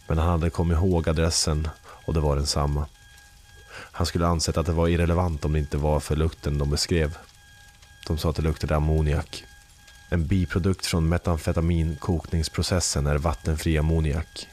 [0.07, 1.69] Men han hade kommit ihåg adressen
[2.09, 2.87] och det var densamma.
[3.71, 7.19] Han skulle ansett att det var irrelevant om det inte var för lukten de beskrev.
[8.07, 9.45] De sa att det luktade ammoniak.
[10.09, 14.49] En biprodukt från metamfetaminkokningsprocessen är vattenfri ammoniak.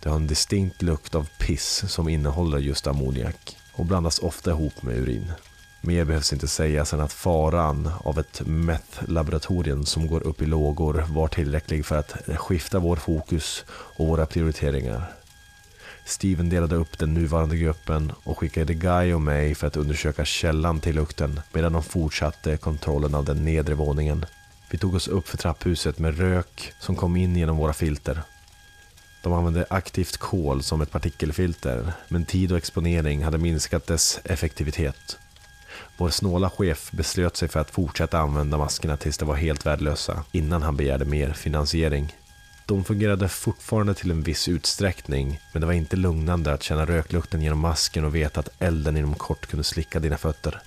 [0.00, 4.82] Det har en distinkt lukt av piss som innehåller just ammoniak och blandas ofta ihop
[4.82, 5.32] med urin.
[5.80, 11.04] Mer behövs inte sägas än att faran av ett meth-laboratorium som går upp i lågor
[11.08, 15.19] var tillräcklig för att skifta vår fokus och våra prioriteringar.
[16.10, 20.80] Steven delade upp den nuvarande gruppen och skickade Guy och mig för att undersöka källan
[20.80, 24.26] till lukten medan de fortsatte kontrollen av den nedre våningen.
[24.70, 28.22] Vi tog oss upp för trapphuset med rök som kom in genom våra filter.
[29.22, 35.18] De använde aktivt kol som ett partikelfilter, men tid och exponering hade minskat dess effektivitet.
[35.96, 40.24] Vår snåla chef beslöt sig för att fortsätta använda maskerna tills de var helt värdelösa,
[40.32, 42.16] innan han begärde mer finansiering.
[42.70, 47.42] De fungerade fortfarande till en viss utsträckning, men det var inte lugnande att känna röklukten
[47.42, 50.60] genom masken och veta att elden inom kort kunde slicka dina fötter.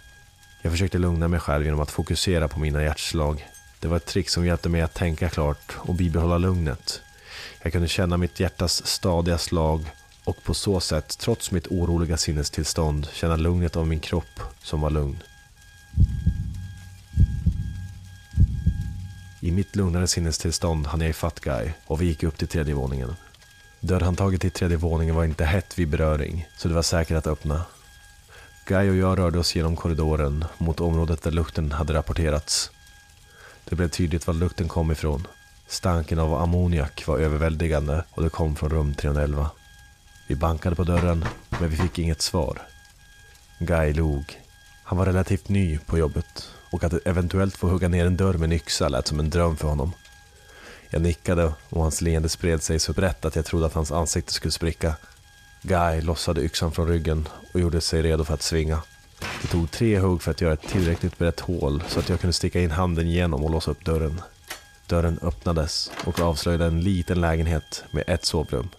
[0.61, 3.47] Jag försökte lugna mig själv genom att fokusera på mina hjärtslag.
[3.79, 7.01] Det var ett trick som hjälpte mig att tänka klart och bibehålla lugnet.
[7.61, 9.91] Jag kunde känna mitt hjärtas stadiga slag
[10.23, 14.89] och på så sätt, trots mitt oroliga sinnestillstånd, känna lugnet av min kropp som var
[14.89, 15.23] lugn.
[19.43, 23.15] I mitt lugnare sinnestillstånd hann jag ifatt Guy och vi gick upp till tredje våningen.
[23.79, 27.65] Dörrhandtaget till tredje våningen var inte hett vid beröring, så det var säkert att öppna.
[28.65, 32.71] Guy och jag rörde oss genom korridoren mot området där lukten hade rapporterats.
[33.65, 35.27] Det blev tydligt var lukten kom ifrån.
[35.67, 39.49] Stanken av ammoniak var överväldigande och det kom från rum 311.
[40.27, 42.61] Vi bankade på dörren, men vi fick inget svar.
[43.59, 44.39] Guy log.
[44.83, 48.43] Han var relativt ny på jobbet och att eventuellt få hugga ner en dörr med
[48.43, 49.91] en yxa lät som en dröm för honom.
[50.89, 54.33] Jag nickade och hans leende spred sig så brett att jag trodde att hans ansikte
[54.33, 54.95] skulle spricka.
[55.61, 58.81] Guy lossade yxan från ryggen och gjorde sig redo för att svinga.
[59.41, 62.33] Det tog tre hugg för att göra ett tillräckligt brett hål så att jag kunde
[62.33, 64.21] sticka in handen igenom och låsa upp dörren.
[64.87, 68.69] Dörren öppnades och avslöjade en liten lägenhet med ett sovrum.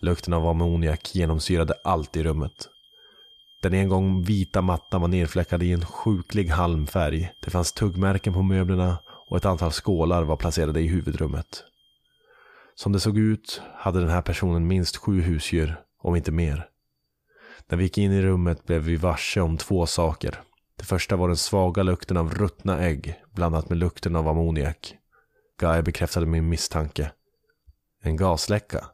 [0.00, 2.68] Lukten av ammoniak genomsyrade allt i rummet.
[3.64, 7.32] Den en gång vita mattan var nerfläckad i en sjuklig halmfärg.
[7.44, 8.98] Det fanns tuggmärken på möblerna
[9.30, 11.64] och ett antal skålar var placerade i huvudrummet.
[12.74, 16.68] Som det såg ut hade den här personen minst sju husdjur, om inte mer.
[17.68, 20.40] När vi gick in i rummet blev vi varse om två saker.
[20.78, 24.94] Det första var den svaga lukten av ruttna ägg blandat med lukten av ammoniak.
[25.60, 27.10] Guy bekräftade min misstanke.
[28.02, 28.84] En gasläcka.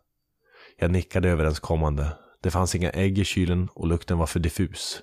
[0.79, 2.13] Jag nickade överenskommande.
[2.43, 5.03] Det fanns inga ägg i kylen och lukten var för diffus.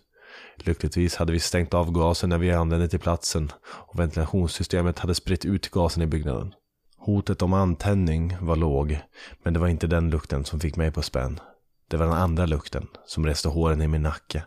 [0.56, 5.46] Lyckligtvis hade vi stängt av gasen när vi anlände till platsen och ventilationssystemet hade spritt
[5.46, 6.54] ut gasen i byggnaden.
[6.98, 9.00] Hotet om antändning var låg,
[9.44, 11.40] men det var inte den lukten som fick mig på spänn.
[11.88, 14.44] Det var den andra lukten som reste håren i min nacke.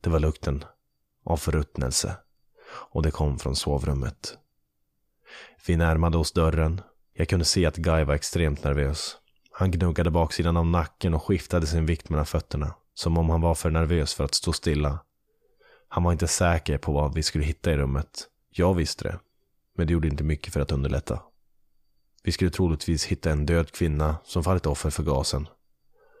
[0.00, 0.64] Det var lukten
[1.24, 2.16] av förruttnelse
[2.90, 4.38] och det kom från sovrummet.
[5.66, 6.80] Vi närmade oss dörren.
[7.12, 9.16] Jag kunde se att Guy var extremt nervös.
[9.56, 12.74] Han gnuggade baksidan av nacken och skiftade sin vikt mellan fötterna.
[12.94, 14.98] Som om han var för nervös för att stå stilla.
[15.88, 18.26] Han var inte säker på vad vi skulle hitta i rummet.
[18.50, 19.18] Jag visste det.
[19.76, 21.22] Men det gjorde inte mycket för att underlätta.
[22.22, 25.48] Vi skulle troligtvis hitta en död kvinna som fallit offer för gasen.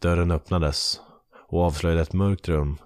[0.02, 1.00] Dörren öppnades
[1.48, 2.78] och avslöjade ett mörkt rum.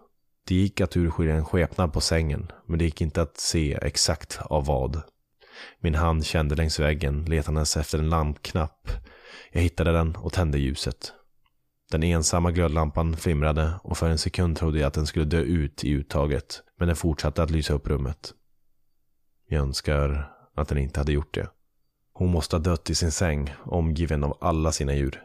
[0.45, 4.39] Det gick att urskilja en skepnad på sängen, men det gick inte att se exakt
[4.43, 5.03] av vad.
[5.81, 8.91] Min hand kände längs väggen letandes efter en lampknapp.
[9.53, 11.13] Jag hittade den och tände ljuset.
[11.91, 15.85] Den ensamma glödlampan flimrade och för en sekund trodde jag att den skulle dö ut
[15.85, 18.35] i uttaget, men den fortsatte att lysa upp rummet.
[19.49, 21.49] Jag önskar att den inte hade gjort det.
[22.13, 25.23] Hon måste ha dött i sin säng, omgiven av alla sina djur.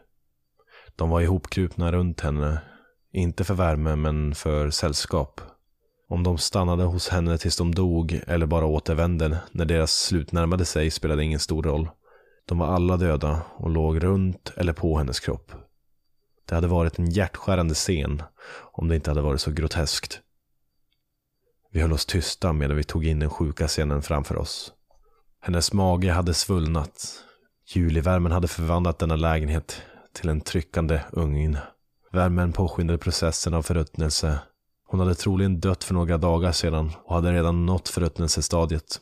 [0.96, 2.58] De var ihopkrupna runt henne,
[3.12, 5.40] inte för värme men för sällskap.
[6.08, 10.64] Om de stannade hos henne tills de dog eller bara återvände när deras slut närmade
[10.64, 11.88] sig spelade ingen stor roll.
[12.44, 15.52] De var alla döda och låg runt eller på hennes kropp.
[16.48, 18.22] Det hade varit en hjärtskärande scen
[18.72, 20.20] om det inte hade varit så groteskt.
[21.70, 24.72] Vi höll oss tysta medan vi tog in den sjuka scenen framför oss.
[25.40, 27.24] Hennes mage hade svullnat.
[27.66, 29.82] Julivärmen hade förvandlat denna lägenhet
[30.12, 31.58] till en tryckande ugn.
[32.12, 34.38] Värmen påskyndade processen av förruttnelse.
[34.86, 39.00] Hon hade troligen dött för några dagar sedan och hade redan nått förruttnelsestadiet.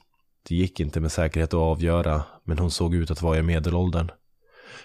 [0.48, 4.10] Det gick inte med säkerhet att avgöra, men hon såg ut att vara i medelåldern.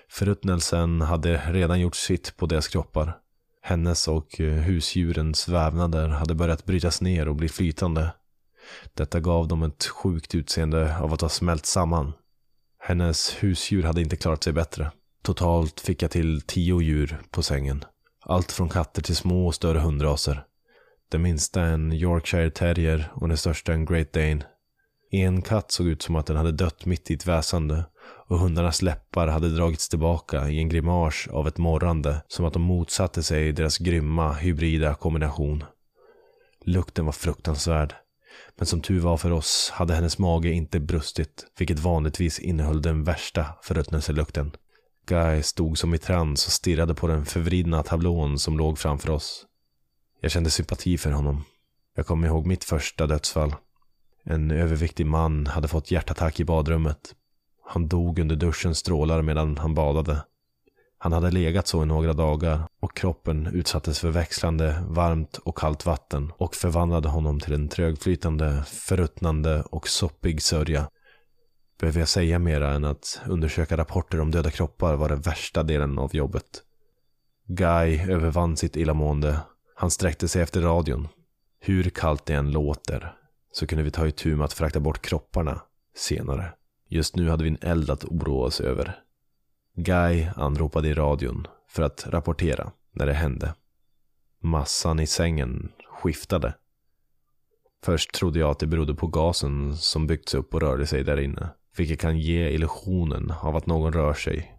[0.10, 3.18] Förruttnelsen hade redan gjort sitt på deras kroppar.
[3.62, 8.12] Hennes och eh, husdjurens vävnader hade börjat brytas ner och bli flytande.
[8.93, 12.14] Detta gav dem ett sjukt utseende av att ha smält samman.
[12.80, 14.91] Hennes husdjur hade inte klarat sig bättre.
[15.22, 17.86] Totalt fick jag till tio djur på sängen.
[18.22, 20.43] Allt från katter till små och större hundraser.
[21.10, 24.43] Den minsta en Yorkshire terrier och den största en Great Dane.
[25.10, 27.86] En katt såg ut som att den hade dött mitt i ett väsande
[28.28, 32.62] och hundarnas läppar hade dragits tillbaka i en grimas av ett morrande som att de
[32.62, 35.64] motsatte sig deras grymma hybrida kombination.
[36.66, 37.93] Lukten var fruktansvärd.
[38.55, 43.03] Men som tur var för oss hade hennes mage inte brustit, vilket vanligtvis innehöll den
[43.03, 44.51] värsta förruttnelselukten.
[45.05, 49.45] Guy stod som i trans och stirrade på den förvridna tablån som låg framför oss.
[50.22, 51.43] Jag kände sympati för honom.
[51.95, 53.55] Jag kommer ihåg mitt första dödsfall.
[54.30, 57.16] En överviktig man hade fått hjärtattack i badrummet.
[57.66, 60.24] Han dog under duschens strålar medan han badade.
[60.98, 65.86] Han hade legat så i några dagar och kroppen utsattes för växlande varmt och kallt
[65.86, 70.90] vatten och förvandlade honom till en trögflytande, förruttnande och soppig sörja.
[71.80, 76.00] Behöver jag säga mera än att undersöka rapporter om döda kroppar var den värsta delen
[76.00, 76.64] av jobbet.
[77.48, 79.40] Guy övervann sitt illamående.
[79.76, 81.08] Han sträckte sig efter radion.
[81.60, 83.14] Hur kallt det än låter
[83.58, 85.62] så kunde vi ta itu med att frakta bort kropparna
[85.95, 86.53] senare.
[86.88, 88.99] Just nu hade vi en eld att oroa oss över.
[89.76, 93.53] Guy anropade i radion för att rapportera när det hände.
[94.41, 96.53] Massan i sängen skiftade.
[97.84, 101.20] Först trodde jag att det berodde på gasen som byggts upp och rörde sig där
[101.20, 101.49] inne.
[101.78, 104.58] Vilket kan ge illusionen av att någon rör sig.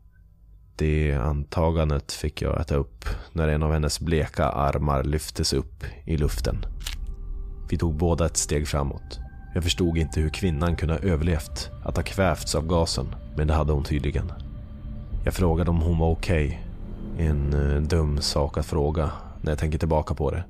[0.77, 6.17] Det antagandet fick jag äta upp när en av hennes bleka armar lyftes upp i
[6.17, 6.57] luften.
[7.71, 9.19] Vi tog båda ett steg framåt.
[9.55, 13.55] Jag förstod inte hur kvinnan kunde ha överlevt att ha kvävts av gasen, men det
[13.55, 14.33] hade hon tydligen.
[15.25, 16.47] Jag frågade om hon var okej.
[16.47, 17.27] Okay.
[17.27, 19.11] En uh, dum sak att fråga
[19.43, 20.45] när jag tänker tillbaka på det.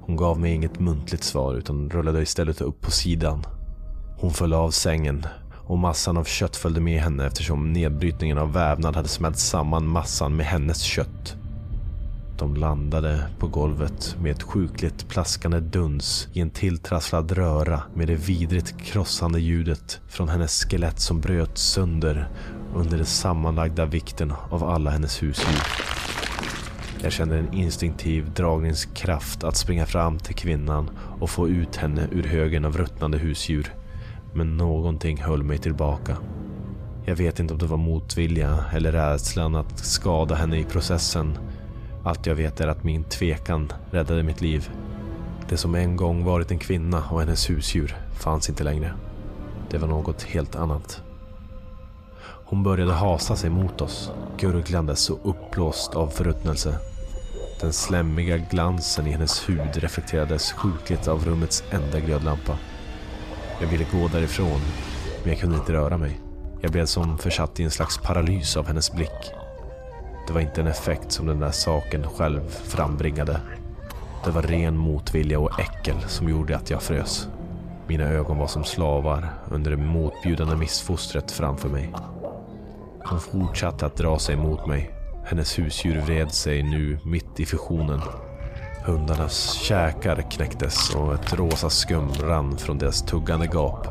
[0.00, 3.46] Hon gav mig inget muntligt svar utan rullade istället upp på sidan.
[4.18, 5.26] Hon föll av sängen
[5.70, 10.36] och massan av kött följde med henne eftersom nedbrytningen av vävnad hade smält samman massan
[10.36, 11.36] med hennes kött.
[12.40, 18.14] De landade på golvet med ett sjukligt plaskande duns i en tilltrasslad röra med det
[18.14, 22.28] vidrigt krossande ljudet från hennes skelett som bröt sönder
[22.74, 25.62] under den sammanlagda vikten av alla hennes husdjur.
[27.02, 32.22] Jag kände en instinktiv dragningskraft att springa fram till kvinnan och få ut henne ur
[32.22, 33.74] högen av ruttnande husdjur.
[34.34, 36.16] Men någonting höll mig tillbaka.
[37.04, 41.38] Jag vet inte om det var motvilja eller rädslan att skada henne i processen.
[42.02, 44.70] Allt jag vet är att min tvekan räddade mitt liv.
[45.48, 48.94] Det som en gång varit en kvinna och hennes husdjur fanns inte längre.
[49.70, 51.02] Det var något helt annat.
[52.22, 56.78] Hon började hasa sig mot oss, gurglandes och uppblåst av förruttnelse.
[57.60, 62.58] Den slämmiga glansen i hennes hud reflekterades sjukligt av rummets enda glödlampa.
[63.60, 64.60] Jag ville gå därifrån,
[65.22, 66.20] men jag kunde inte röra mig.
[66.60, 69.39] Jag blev som försatt i en slags paralys av hennes blick.
[70.30, 73.40] Det var inte en effekt som den där saken själv frambringade.
[74.24, 77.28] Det var ren motvilja och äckel som gjorde att jag frös.
[77.86, 81.92] Mina ögon var som slavar under det motbjudande missfostret framför mig.
[83.04, 84.90] Hon fortsatte att dra sig mot mig.
[85.24, 88.00] Hennes husdjur vred sig nu mitt i fusionen.
[88.84, 93.86] Hundarnas käkar knäcktes och ett rosa skum rann från deras tuggande gap.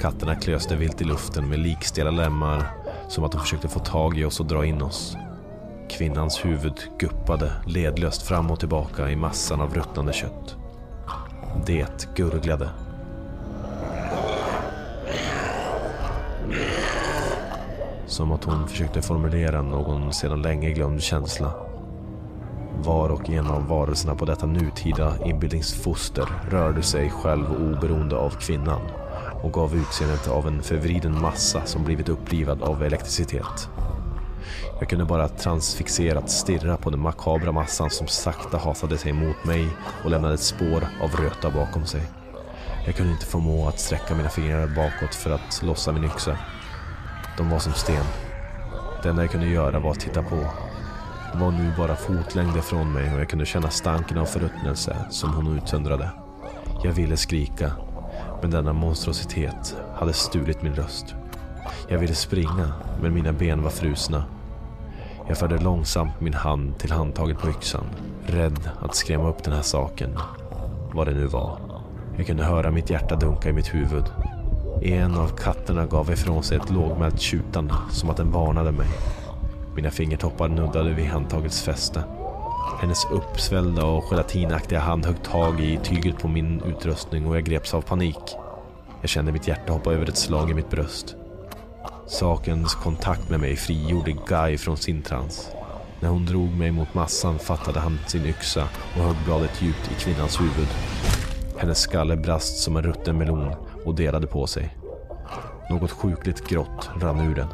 [0.00, 2.66] Katterna klöste vilt i luften med likstela lemmar
[3.08, 5.16] som att de försökte få tag i oss och dra in oss.
[5.90, 10.56] Kvinnans huvud guppade ledlöst fram och tillbaka i massan av ruttnande kött.
[11.66, 12.70] Det gurglade.
[18.06, 21.52] Som att hon försökte formulera någon sedan länge glömd känsla.
[22.84, 28.80] Var och en av varelserna på detta nutida inbildningsfoster rörde sig själv oberoende av kvinnan
[29.42, 33.68] och gav utseendet av en förvriden massa som blivit upplivad av elektricitet.
[34.78, 39.68] Jag kunde bara transfixerat stirra på den makabra massan som sakta hasade sig mot mig
[40.04, 42.02] och lämnade ett spår av röta bakom sig.
[42.86, 46.38] Jag kunde inte förmå att sträcka mina fingrar bakåt för att lossa min yxa.
[47.36, 48.04] De var som sten.
[49.02, 50.46] Det enda jag kunde göra var att titta på.
[51.32, 55.34] De var nu bara fotlängder från mig och jag kunde känna stanken av förruttnelse som
[55.34, 56.10] hon utsöndrade.
[56.84, 57.72] Jag ville skrika,
[58.42, 61.14] men denna monstrositet hade stulit min röst.
[61.88, 62.72] Jag ville springa,
[63.02, 64.24] men mina ben var frusna.
[65.28, 67.84] Jag förde långsamt min hand till handtaget på yxan,
[68.26, 70.18] rädd att skrämma upp den här saken,
[70.92, 71.58] vad det nu var.
[72.16, 74.04] Jag kunde höra mitt hjärta dunka i mitt huvud.
[74.82, 78.88] En av katterna gav ifrån sig ett lågmält tjutande som att den varnade mig.
[79.76, 82.02] Mina fingertoppar nuddade vid handtagets fäste.
[82.80, 87.74] Hennes uppsvällda och gelatinaktiga hand högg tag i tyget på min utrustning och jag greps
[87.74, 88.36] av panik.
[89.00, 91.16] Jag kände mitt hjärta hoppa över ett slag i mitt bröst.
[92.08, 95.50] Sakens kontakt med mig frigjorde Guy från sin trans.
[96.00, 100.00] När hon drog mig mot massan fattade han sin yxa och högg bladet djupt i
[100.00, 100.68] kvinnans huvud.
[101.58, 103.54] Hennes skalle brast som en rutten melon
[103.84, 104.76] och delade på sig.
[105.70, 107.48] Något sjukligt grått rann ur den.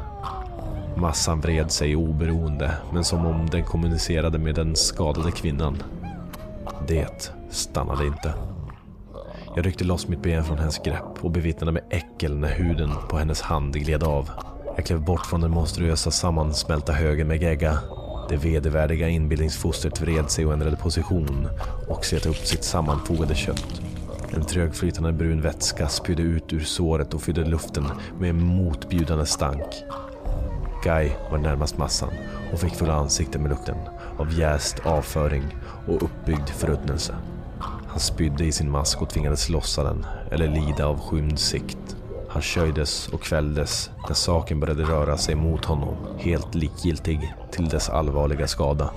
[0.95, 5.83] Massan vred sig oberoende, men som om den kommunicerade med den skadade kvinnan.
[6.87, 8.54] Det stannade inte.
[9.55, 13.17] Jag ryckte loss mitt ben från hennes grepp och bevittnade med äckel när huden på
[13.17, 14.29] hennes hand gled av.
[14.75, 17.79] Jag klev bort från den monstruösa sammansmälta högen med gegga.
[18.29, 21.47] Det vedervärdiga inbildningsfostret vred sig och ändrade position
[21.87, 23.81] och slet upp sitt sammanfogade kött.
[24.33, 27.87] En trögflytande brun vätska spydde ut ur såret och fyllde luften
[28.19, 29.83] med en motbjudande stank.
[30.83, 32.13] Guy var närmast massan
[32.53, 33.77] och fick fulla ansikten med lukten
[34.17, 35.43] av jäst avföring
[35.87, 37.15] och uppbyggd förruttnelse.
[37.95, 41.95] Han spydde i sin mask och tvingades lossa den, eller lida av skymd sikt.
[42.29, 47.89] Han köjdes och kvälldes när saken började röra sig mot honom, helt likgiltig till dess
[47.89, 48.89] allvarliga skada.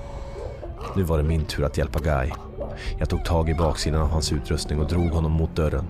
[0.95, 2.31] Nu var det min tur att hjälpa Guy.
[2.97, 5.85] Jag tog tag i baksidan av hans utrustning och drog honom mot dörren.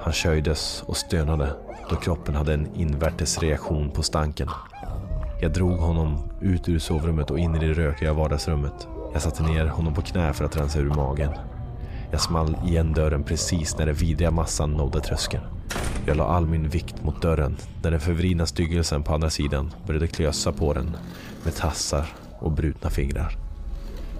[0.00, 1.56] Han köjdes och stönade
[1.90, 4.48] då kroppen hade en invärtes reaktion på stanken.
[5.40, 8.88] Jag drog honom ut ur sovrummet och in i det rökiga vardagsrummet.
[9.12, 11.30] Jag satte ner honom på knä för att rensa ur magen.
[12.14, 15.44] Jag small igen dörren precis när den vidriga massan nådde tröskeln.
[16.06, 20.06] Jag la all min vikt mot dörren när den förvridna styggelsen på andra sidan började
[20.06, 20.96] klösa på den
[21.44, 22.06] med tassar
[22.38, 23.36] och brutna fingrar.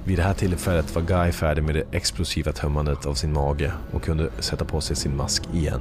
[0.04, 4.02] Vid det här tillfället var Guy färdig med det explosiva tömmandet av sin mage och
[4.02, 5.80] kunde sätta på sig sin mask igen.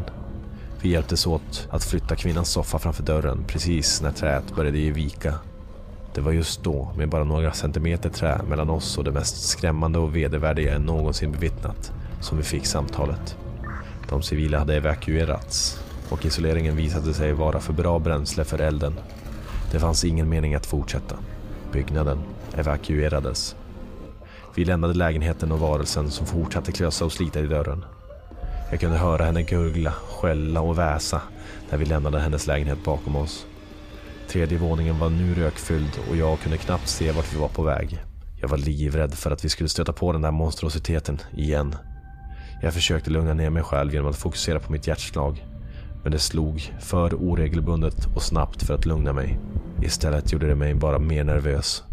[0.82, 5.34] Vi hjälptes åt att flytta kvinnans soffa framför dörren precis när träet började ge vika.
[6.14, 10.00] Det var just då, med bara några centimeter trä mellan oss och det mest skrämmande
[10.00, 11.92] och vedervärdiga jag någonsin bevittnat,
[12.24, 13.38] som vi fick samtalet.
[14.10, 19.00] De civila hade evakuerats och isoleringen visade sig vara för bra bränsle för elden.
[19.72, 21.16] Det fanns ingen mening att fortsätta.
[21.72, 22.24] Byggnaden
[22.58, 23.56] evakuerades.
[24.56, 27.86] Vi lämnade lägenheten och varelsen som fortsatte klösa och slita i dörren.
[28.72, 31.22] Jag kunde höra henne gurgla, skälla och väsa
[31.70, 33.46] när vi lämnade hennes lägenhet bakom oss.
[34.30, 38.04] Tredje våningen var nu rökfylld och jag kunde knappt se vart vi var på väg.
[38.42, 41.76] Jag var livrädd för att vi skulle stöta på den där monstrositeten igen.
[42.64, 45.46] Jag försökte lugna ner mig själv genom att fokusera på mitt hjärtslag.
[46.04, 49.40] Men det slog för oregelbundet och snabbt för att lugna mig.
[49.82, 51.84] Istället gjorde det mig bara mer nervös.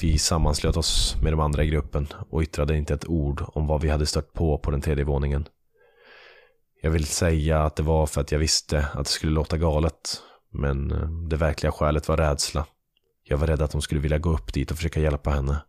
[0.00, 3.80] Vi sammanslöt oss med de andra i gruppen och yttrade inte ett ord om vad
[3.82, 5.48] vi hade stött på på den tredje våningen.
[6.82, 10.22] Jag vill säga att det var för att jag visste att det skulle låta galet,
[10.52, 12.66] men eh, det verkliga skälet var rädsla.
[13.24, 15.62] Jag var rädd att de skulle vilja gå upp dit och försöka hjälpa henne.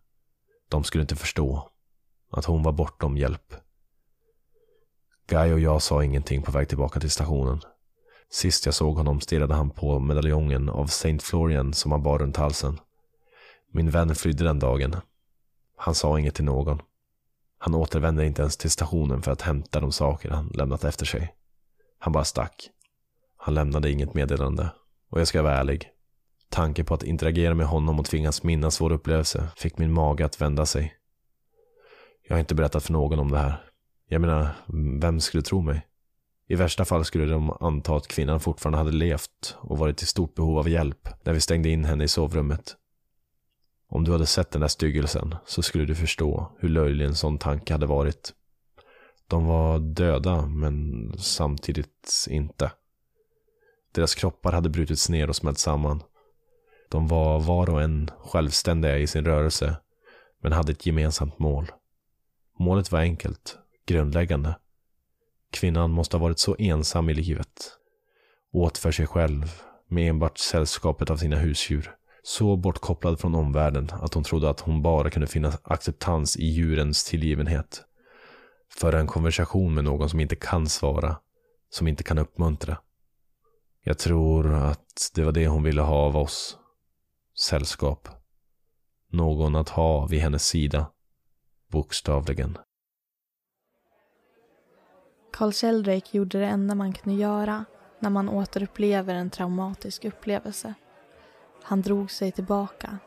[0.69, 1.69] De skulle inte förstå
[2.31, 3.53] att hon var bortom hjälp.
[5.31, 7.61] Guy och jag sa ingenting på väg tillbaka till stationen.
[8.29, 12.37] Sist jag såg honom stirrade han på medaljongen av Saint Florian som han bar runt
[12.37, 12.79] halsen.
[13.71, 14.95] Min vän flydde den dagen.
[15.77, 16.81] Han sa inget till någon.
[17.57, 21.35] Han återvände inte ens till stationen för att hämta de saker han lämnat efter sig.
[21.99, 22.69] Han bara stack.
[23.37, 24.69] Han lämnade inget meddelande.
[25.09, 25.89] Och jag ska vara ärlig.
[26.49, 30.41] Tanken på att interagera med honom och tvingas minnas vår upplevelse fick min mage att
[30.41, 30.95] vända sig.
[32.27, 33.70] Jag har inte berättat för någon om det här.
[34.13, 34.49] Jag menar,
[35.01, 35.87] vem skulle tro mig?
[36.47, 40.35] I värsta fall skulle de anta att kvinnan fortfarande hade levt och varit i stort
[40.35, 42.75] behov av hjälp när vi stängde in henne i sovrummet.
[43.89, 47.37] Om du hade sett den där styggelsen så skulle du förstå hur löjlig en sån
[47.37, 48.33] tanke hade varit.
[49.27, 52.71] De var döda, men samtidigt inte.
[53.91, 56.03] Deras kroppar hade brutits ner och smält samman.
[56.89, 59.75] De var var och en självständiga i sin rörelse,
[60.41, 61.71] men hade ett gemensamt mål.
[62.59, 63.57] Målet var enkelt,
[63.91, 64.55] grundläggande.
[65.51, 67.77] Kvinnan måste ha varit så ensam i livet.
[68.53, 71.95] Åt för sig själv, med enbart sällskapet av sina husdjur.
[72.23, 77.03] Så bortkopplad från omvärlden att hon trodde att hon bara kunde finna acceptans i djurens
[77.03, 77.83] tillgivenhet.
[78.73, 81.15] Föra en konversation med någon som inte kan svara,
[81.69, 82.77] som inte kan uppmuntra.
[83.83, 86.57] Jag tror att det var det hon ville ha av oss.
[87.39, 88.07] Sällskap.
[89.09, 90.91] Någon att ha vid hennes sida.
[91.71, 92.57] Bokstavligen.
[95.31, 97.65] Carl Sheldrake gjorde det enda man kunde göra
[97.99, 100.73] när man återupplever en traumatisk upplevelse.
[101.63, 102.97] Han drog sig tillbaka,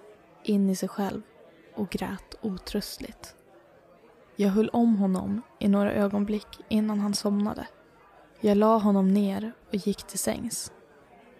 [0.42, 1.22] in i sig själv
[1.74, 3.34] och grät otröstligt.
[4.36, 7.66] Jag höll om honom i några ögonblick innan han somnade.
[8.40, 10.72] Jag la honom ner och gick till sängs.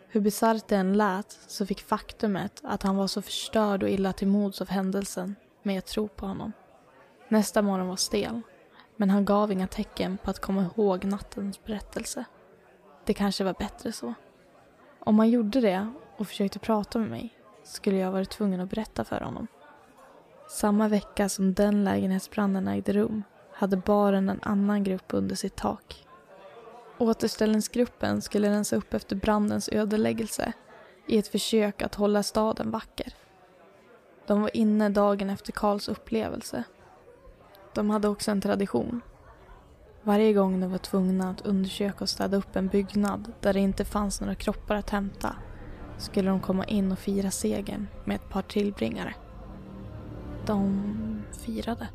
[0.09, 4.13] Hur bisarrt det än lät så fick faktumet att han var så förstörd och illa
[4.13, 6.53] till mods av händelsen mig att tro på honom.
[7.29, 8.41] Nästa morgon var stel,
[8.97, 12.25] men han gav inga tecken på att komma ihåg nattens berättelse.
[13.05, 14.15] Det kanske var bättre så.
[15.01, 17.35] Om han gjorde det och försökte prata med mig
[17.65, 19.47] skulle jag varit tvungen att berätta för honom.
[20.49, 23.23] Samma vecka som den lägenhetsbranden ägde rum
[23.53, 26.07] hade baren en annan grupp under sitt tak.
[26.99, 30.53] Återställningsgruppen skulle rensa upp efter brandens ödeläggelse
[31.07, 33.15] i ett försök att hålla staden vacker.
[34.27, 36.65] De var inne dagen efter Karls upplevelse.
[37.75, 39.01] De hade också en tradition.
[40.03, 43.85] Varje gång de var tvungna att undersöka och städa upp en byggnad där det inte
[43.85, 45.37] fanns några kroppar att hämta
[45.99, 49.15] skulle de komma in och fira segern med ett par tillbringare.
[50.47, 50.83] De
[51.33, 51.89] firade.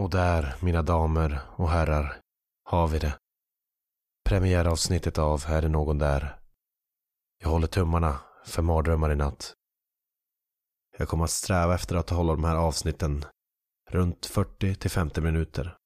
[0.00, 2.20] Och där, mina damer och herrar,
[2.64, 3.18] har vi det.
[4.24, 6.36] Premiäravsnittet av Är det någon där?
[7.42, 9.54] Jag håller tummarna för mardrömmar i natt.
[10.98, 13.24] Jag kommer att sträva efter att hålla de här avsnitten
[13.90, 15.76] runt 40 till 50 minuter.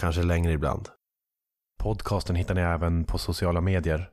[0.00, 0.88] Kanske längre ibland.
[1.78, 4.10] Podcasten hittar ni även på sociala medier.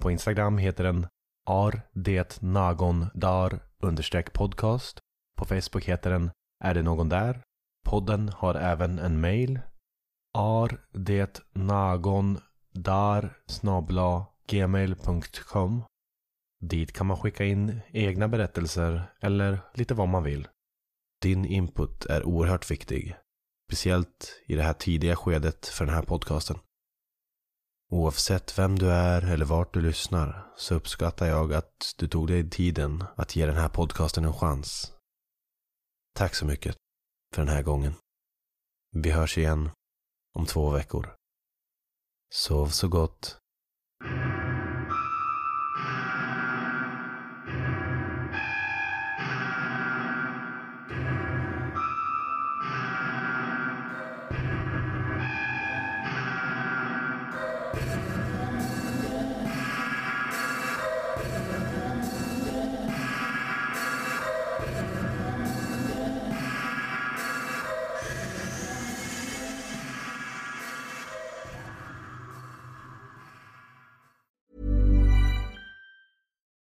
[0.00, 1.06] På Instagram heter den
[1.46, 4.98] Ar Det Nagon Dar-Podcast.
[5.36, 6.30] På Facebook heter den
[6.64, 7.42] Är det någon där?
[7.84, 9.60] Podden har även en mail.
[10.38, 12.38] ar det nagon
[12.72, 15.82] dar snabla gmail.com
[16.60, 20.48] Dit kan man skicka in egna berättelser eller lite vad man vill.
[21.22, 23.16] Din input är oerhört viktig.
[23.68, 26.58] Speciellt i det här tidiga skedet för den här podcasten.
[27.90, 32.50] Oavsett vem du är eller vart du lyssnar så uppskattar jag att du tog dig
[32.50, 34.92] tiden att ge den här podcasten en chans.
[36.14, 36.79] Tack så mycket
[37.34, 37.94] för den här gången.
[38.92, 39.70] Vi hörs igen
[40.34, 41.16] om två veckor.
[42.32, 43.38] Sov så gott.